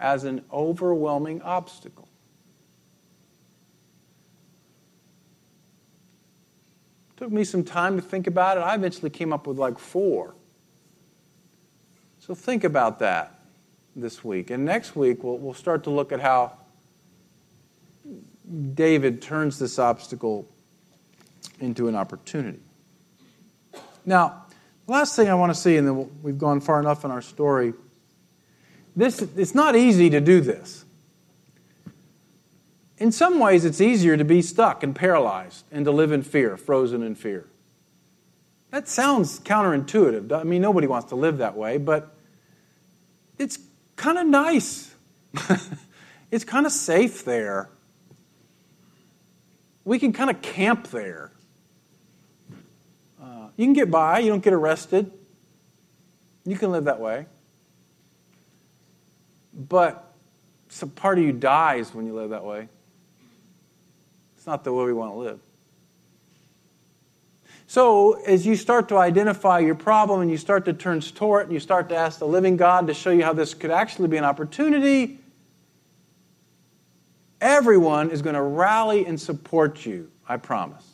as 0.00 0.24
an 0.24 0.44
overwhelming 0.52 1.42
obstacle. 1.42 2.08
Took 7.16 7.30
me 7.30 7.44
some 7.44 7.62
time 7.62 7.96
to 7.96 8.02
think 8.02 8.26
about 8.26 8.56
it. 8.56 8.62
I 8.62 8.74
eventually 8.74 9.10
came 9.10 9.32
up 9.32 9.46
with 9.46 9.58
like 9.58 9.78
four. 9.78 10.34
So 12.18 12.34
think 12.34 12.64
about 12.64 12.98
that 13.00 13.38
this 13.94 14.24
week. 14.24 14.50
And 14.50 14.64
next 14.64 14.96
week, 14.96 15.22
we'll, 15.22 15.36
we'll 15.36 15.54
start 15.54 15.84
to 15.84 15.90
look 15.90 16.12
at 16.12 16.20
how 16.20 16.52
David 18.74 19.20
turns 19.20 19.58
this 19.58 19.78
obstacle 19.78 20.48
into 21.60 21.88
an 21.88 21.94
opportunity. 21.94 22.60
Now, 24.06 24.46
Last 24.90 25.14
thing 25.14 25.28
I 25.28 25.34
want 25.34 25.54
to 25.54 25.60
see, 25.60 25.76
and 25.76 25.86
then 25.86 26.10
we've 26.20 26.36
gone 26.36 26.60
far 26.60 26.80
enough 26.80 27.04
in 27.04 27.12
our 27.12 27.22
story. 27.22 27.74
This, 28.96 29.22
it's 29.22 29.54
not 29.54 29.76
easy 29.76 30.10
to 30.10 30.20
do 30.20 30.40
this. 30.40 30.84
In 32.98 33.12
some 33.12 33.38
ways, 33.38 33.64
it's 33.64 33.80
easier 33.80 34.16
to 34.16 34.24
be 34.24 34.42
stuck 34.42 34.82
and 34.82 34.94
paralyzed 34.94 35.64
and 35.72 35.84
to 35.86 35.90
live 35.90 36.12
in 36.12 36.22
fear, 36.22 36.56
frozen 36.56 37.02
in 37.02 37.14
fear. 37.14 37.46
That 38.70 38.88
sounds 38.88 39.40
counterintuitive. 39.40 40.32
I 40.38 40.44
mean, 40.44 40.62
nobody 40.62 40.86
wants 40.86 41.08
to 41.08 41.16
live 41.16 41.38
that 41.38 41.56
way, 41.56 41.78
but 41.78 42.14
it's 43.38 43.58
kind 43.96 44.18
of 44.18 44.26
nice. 44.26 44.94
it's 46.30 46.44
kind 46.44 46.66
of 46.66 46.72
safe 46.72 47.24
there. 47.24 47.70
We 49.84 49.98
can 49.98 50.12
kind 50.12 50.30
of 50.30 50.42
camp 50.42 50.88
there. 50.88 51.32
Uh, 53.20 53.48
you 53.56 53.64
can 53.66 53.72
get 53.72 53.90
by, 53.90 54.18
you 54.18 54.28
don't 54.28 54.44
get 54.44 54.52
arrested. 54.52 55.10
You 56.44 56.56
can 56.56 56.70
live 56.70 56.84
that 56.84 57.00
way. 57.00 57.26
But 59.52 60.12
some 60.68 60.90
part 60.90 61.18
of 61.18 61.24
you 61.24 61.32
dies 61.32 61.94
when 61.94 62.06
you 62.06 62.14
live 62.14 62.30
that 62.30 62.44
way. 62.44 62.68
It's 64.36 64.46
not 64.46 64.64
the 64.64 64.72
way 64.72 64.84
we 64.84 64.92
want 64.92 65.12
to 65.12 65.18
live. 65.18 65.40
So, 67.66 68.14
as 68.24 68.46
you 68.46 68.56
start 68.56 68.88
to 68.88 68.96
identify 68.96 69.60
your 69.60 69.76
problem 69.76 70.22
and 70.22 70.30
you 70.30 70.36
start 70.36 70.64
to 70.64 70.72
turn 70.72 71.00
toward 71.00 71.42
it 71.42 71.44
and 71.44 71.52
you 71.52 71.60
start 71.60 71.88
to 71.90 71.96
ask 71.96 72.18
the 72.18 72.26
living 72.26 72.56
God 72.56 72.88
to 72.88 72.94
show 72.94 73.10
you 73.10 73.22
how 73.22 73.32
this 73.32 73.54
could 73.54 73.70
actually 73.70 74.08
be 74.08 74.16
an 74.16 74.24
opportunity, 74.24 75.20
everyone 77.40 78.10
is 78.10 78.22
going 78.22 78.34
to 78.34 78.42
rally 78.42 79.06
and 79.06 79.20
support 79.20 79.86
you, 79.86 80.10
I 80.28 80.36
promise. 80.36 80.84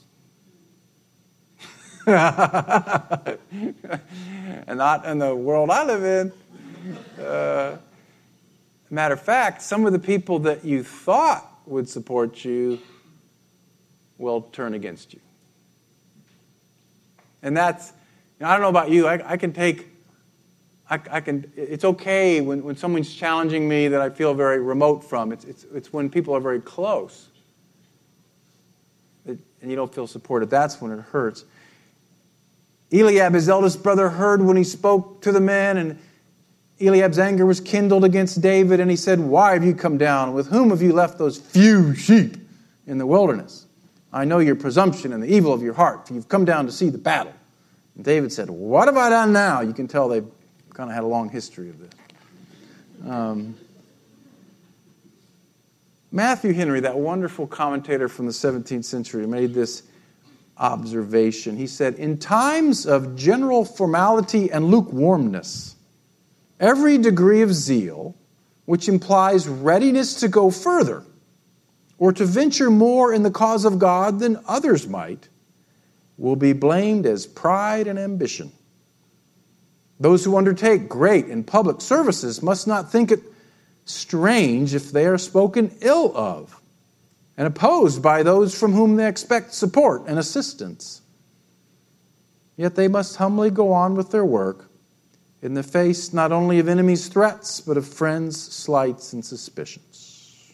and 2.06 3.38
not 4.68 5.06
in 5.06 5.18
the 5.18 5.34
world 5.34 5.70
I 5.70 5.84
live 5.84 6.04
in. 6.04 7.24
Uh, 7.24 7.78
matter 8.90 9.14
of 9.14 9.22
fact, 9.22 9.62
some 9.62 9.86
of 9.86 9.92
the 9.92 9.98
people 9.98 10.38
that 10.40 10.64
you 10.64 10.82
thought 10.82 11.46
would 11.66 11.88
support 11.88 12.44
you 12.44 12.78
will 14.18 14.42
turn 14.42 14.74
against 14.74 15.12
you. 15.12 15.20
And 17.42 17.56
that's, 17.56 17.92
you 18.38 18.44
know, 18.44 18.50
I 18.50 18.52
don't 18.52 18.62
know 18.62 18.68
about 18.68 18.90
you, 18.90 19.06
I, 19.06 19.32
I 19.32 19.36
can 19.36 19.52
take, 19.52 19.88
I, 20.88 21.00
I, 21.10 21.20
can, 21.20 21.52
it's 21.56 21.84
okay 21.84 22.40
when, 22.40 22.62
when 22.62 22.76
someone's 22.76 23.12
challenging 23.12 23.68
me 23.68 23.88
that 23.88 24.00
I 24.00 24.10
feel 24.10 24.34
very 24.34 24.60
remote 24.60 25.04
from. 25.04 25.32
It's, 25.32 25.44
it's, 25.44 25.66
it's 25.74 25.92
when 25.92 26.10
people 26.10 26.34
are 26.34 26.40
very 26.40 26.60
close 26.60 27.28
and 29.66 29.72
you 29.72 29.76
don't 29.76 29.92
feel 29.92 30.06
supported. 30.06 30.50
That's 30.50 30.80
when 30.80 30.92
it 30.92 31.00
hurts. 31.00 31.44
Eliab, 32.92 33.34
his 33.34 33.48
eldest 33.48 33.82
brother, 33.82 34.10
heard 34.10 34.40
when 34.40 34.56
he 34.56 34.62
spoke 34.62 35.22
to 35.22 35.32
the 35.32 35.40
men, 35.40 35.76
and 35.76 35.98
Eliab's 36.80 37.18
anger 37.18 37.46
was 37.46 37.60
kindled 37.60 38.04
against 38.04 38.40
David, 38.42 38.80
and 38.80 38.90
he 38.90 38.96
said, 38.96 39.18
Why 39.18 39.54
have 39.54 39.64
you 39.64 39.74
come 39.74 39.96
down? 39.96 40.34
With 40.34 40.48
whom 40.48 40.70
have 40.70 40.82
you 40.82 40.92
left 40.92 41.18
those 41.18 41.38
few 41.38 41.94
sheep 41.94 42.36
in 42.86 42.98
the 42.98 43.06
wilderness? 43.06 43.66
I 44.12 44.24
know 44.24 44.38
your 44.38 44.56
presumption 44.56 45.12
and 45.12 45.22
the 45.22 45.32
evil 45.32 45.52
of 45.52 45.62
your 45.62 45.74
heart, 45.74 46.06
for 46.06 46.14
you've 46.14 46.28
come 46.28 46.44
down 46.44 46.66
to 46.66 46.72
see 46.72 46.90
the 46.90 46.98
battle. 46.98 47.32
And 47.94 48.04
David 48.04 48.32
said, 48.32 48.50
What 48.50 48.88
have 48.88 48.96
I 48.96 49.08
done 49.08 49.32
now? 49.32 49.62
You 49.62 49.72
can 49.72 49.88
tell 49.88 50.08
they've 50.08 50.28
kind 50.74 50.90
of 50.90 50.94
had 50.94 51.04
a 51.04 51.06
long 51.06 51.30
history 51.30 51.70
of 51.70 51.78
this. 51.78 53.10
Um, 53.10 53.56
Matthew 56.12 56.52
Henry, 56.52 56.80
that 56.80 56.98
wonderful 56.98 57.46
commentator 57.46 58.08
from 58.08 58.26
the 58.26 58.32
17th 58.32 58.84
century, 58.84 59.26
made 59.26 59.54
this 59.54 59.82
observation. 60.58 61.56
He 61.56 61.66
said, 61.66 61.94
In 61.94 62.18
times 62.18 62.86
of 62.86 63.16
general 63.16 63.64
formality 63.64 64.50
and 64.50 64.66
lukewarmness, 64.66 65.75
every 66.60 66.98
degree 66.98 67.42
of 67.42 67.54
zeal, 67.54 68.14
which 68.64 68.88
implies 68.88 69.48
readiness 69.48 70.14
to 70.20 70.28
go 70.28 70.50
further 70.50 71.04
or 71.98 72.12
to 72.12 72.24
venture 72.24 72.70
more 72.70 73.12
in 73.12 73.22
the 73.22 73.30
cause 73.30 73.64
of 73.64 73.78
God 73.78 74.18
than 74.18 74.42
others 74.46 74.86
might, 74.86 75.28
will 76.18 76.36
be 76.36 76.52
blamed 76.52 77.06
as 77.06 77.26
pride 77.26 77.86
and 77.86 77.98
ambition. 77.98 78.52
Those 79.98 80.24
who 80.24 80.36
undertake 80.36 80.88
great 80.88 81.26
and 81.26 81.46
public 81.46 81.80
services 81.80 82.42
must 82.42 82.66
not 82.66 82.92
think 82.92 83.10
it 83.10 83.20
strange 83.86 84.74
if 84.74 84.92
they 84.92 85.06
are 85.06 85.18
spoken 85.18 85.74
ill 85.80 86.12
of 86.16 86.60
and 87.36 87.46
opposed 87.46 88.02
by 88.02 88.22
those 88.22 88.58
from 88.58 88.72
whom 88.72 88.96
they 88.96 89.08
expect 89.08 89.54
support 89.54 90.02
and 90.06 90.18
assistance. 90.18 91.02
Yet 92.56 92.74
they 92.74 92.88
must 92.88 93.16
humbly 93.16 93.50
go 93.50 93.72
on 93.72 93.94
with 93.94 94.10
their 94.10 94.24
work 94.24 94.70
in 95.42 95.54
the 95.54 95.62
face 95.62 96.12
not 96.12 96.32
only 96.32 96.58
of 96.58 96.68
enemies' 96.68 97.08
threats, 97.08 97.60
but 97.60 97.76
of 97.76 97.86
friends' 97.86 98.40
slights 98.40 99.12
and 99.12 99.24
suspicions. 99.24 100.52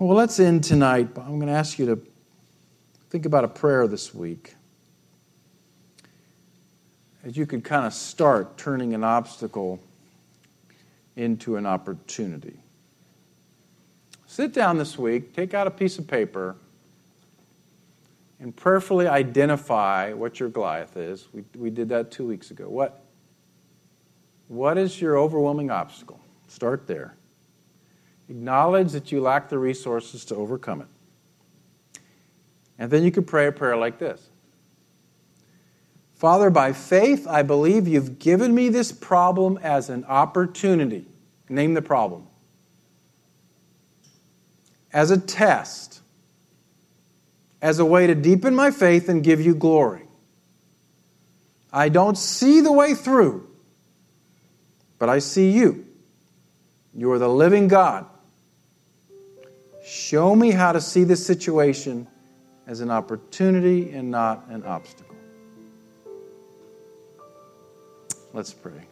Well, 0.00 0.16
let's 0.16 0.40
end 0.40 0.64
tonight. 0.64 1.08
I'm 1.16 1.38
going 1.38 1.46
to 1.46 1.52
ask 1.52 1.78
you 1.78 1.86
to 1.86 2.00
think 3.10 3.26
about 3.26 3.44
a 3.44 3.48
prayer 3.48 3.86
this 3.86 4.12
week. 4.12 4.54
As 7.24 7.36
you 7.36 7.46
could 7.46 7.62
kind 7.62 7.86
of 7.86 7.94
start 7.94 8.58
turning 8.58 8.92
an 8.92 9.04
obstacle 9.04 9.80
into 11.16 11.56
an 11.56 11.64
opportunity. 11.64 12.58
Sit 14.26 14.52
down 14.52 14.78
this 14.78 14.98
week, 14.98 15.32
take 15.32 15.54
out 15.54 15.68
a 15.68 15.70
piece 15.70 15.96
of 15.96 16.08
paper, 16.08 16.56
and 18.40 18.54
prayerfully 18.54 19.06
identify 19.06 20.12
what 20.12 20.40
your 20.40 20.48
Goliath 20.48 20.96
is. 20.96 21.28
We, 21.32 21.44
we 21.56 21.70
did 21.70 21.88
that 21.90 22.10
two 22.10 22.26
weeks 22.26 22.50
ago. 22.50 22.68
What, 22.68 23.04
what 24.48 24.76
is 24.76 25.00
your 25.00 25.16
overwhelming 25.16 25.70
obstacle? 25.70 26.20
Start 26.48 26.86
there. 26.86 27.16
Acknowledge 28.28 28.92
that 28.92 29.12
you 29.12 29.20
lack 29.20 29.48
the 29.48 29.58
resources 29.58 30.24
to 30.26 30.34
overcome 30.34 30.80
it. 30.80 30.88
And 32.78 32.90
then 32.90 33.02
you 33.04 33.10
could 33.10 33.26
pray 33.26 33.46
a 33.46 33.52
prayer 33.52 33.76
like 33.76 33.98
this 33.98 34.28
Father, 36.14 36.48
by 36.48 36.72
faith, 36.72 37.26
I 37.28 37.42
believe 37.42 37.86
you've 37.86 38.18
given 38.18 38.54
me 38.54 38.68
this 38.68 38.92
problem 38.92 39.58
as 39.62 39.90
an 39.90 40.04
opportunity. 40.04 41.06
Name 41.48 41.74
the 41.74 41.82
problem. 41.82 42.26
As 44.92 45.10
a 45.10 45.18
test, 45.18 45.93
as 47.64 47.78
a 47.78 47.84
way 47.84 48.06
to 48.06 48.14
deepen 48.14 48.54
my 48.54 48.70
faith 48.70 49.08
and 49.08 49.24
give 49.24 49.40
you 49.40 49.54
glory. 49.54 50.02
I 51.72 51.88
don't 51.88 52.18
see 52.18 52.60
the 52.60 52.70
way 52.70 52.94
through, 52.94 53.48
but 54.98 55.08
I 55.08 55.20
see 55.20 55.50
you. 55.50 55.86
You 56.94 57.10
are 57.12 57.18
the 57.18 57.28
living 57.28 57.68
God. 57.68 58.04
Show 59.82 60.36
me 60.36 60.50
how 60.50 60.72
to 60.72 60.80
see 60.80 61.04
this 61.04 61.24
situation 61.24 62.06
as 62.66 62.82
an 62.82 62.90
opportunity 62.90 63.92
and 63.92 64.10
not 64.10 64.46
an 64.50 64.62
obstacle. 64.64 65.16
Let's 68.34 68.52
pray. 68.52 68.86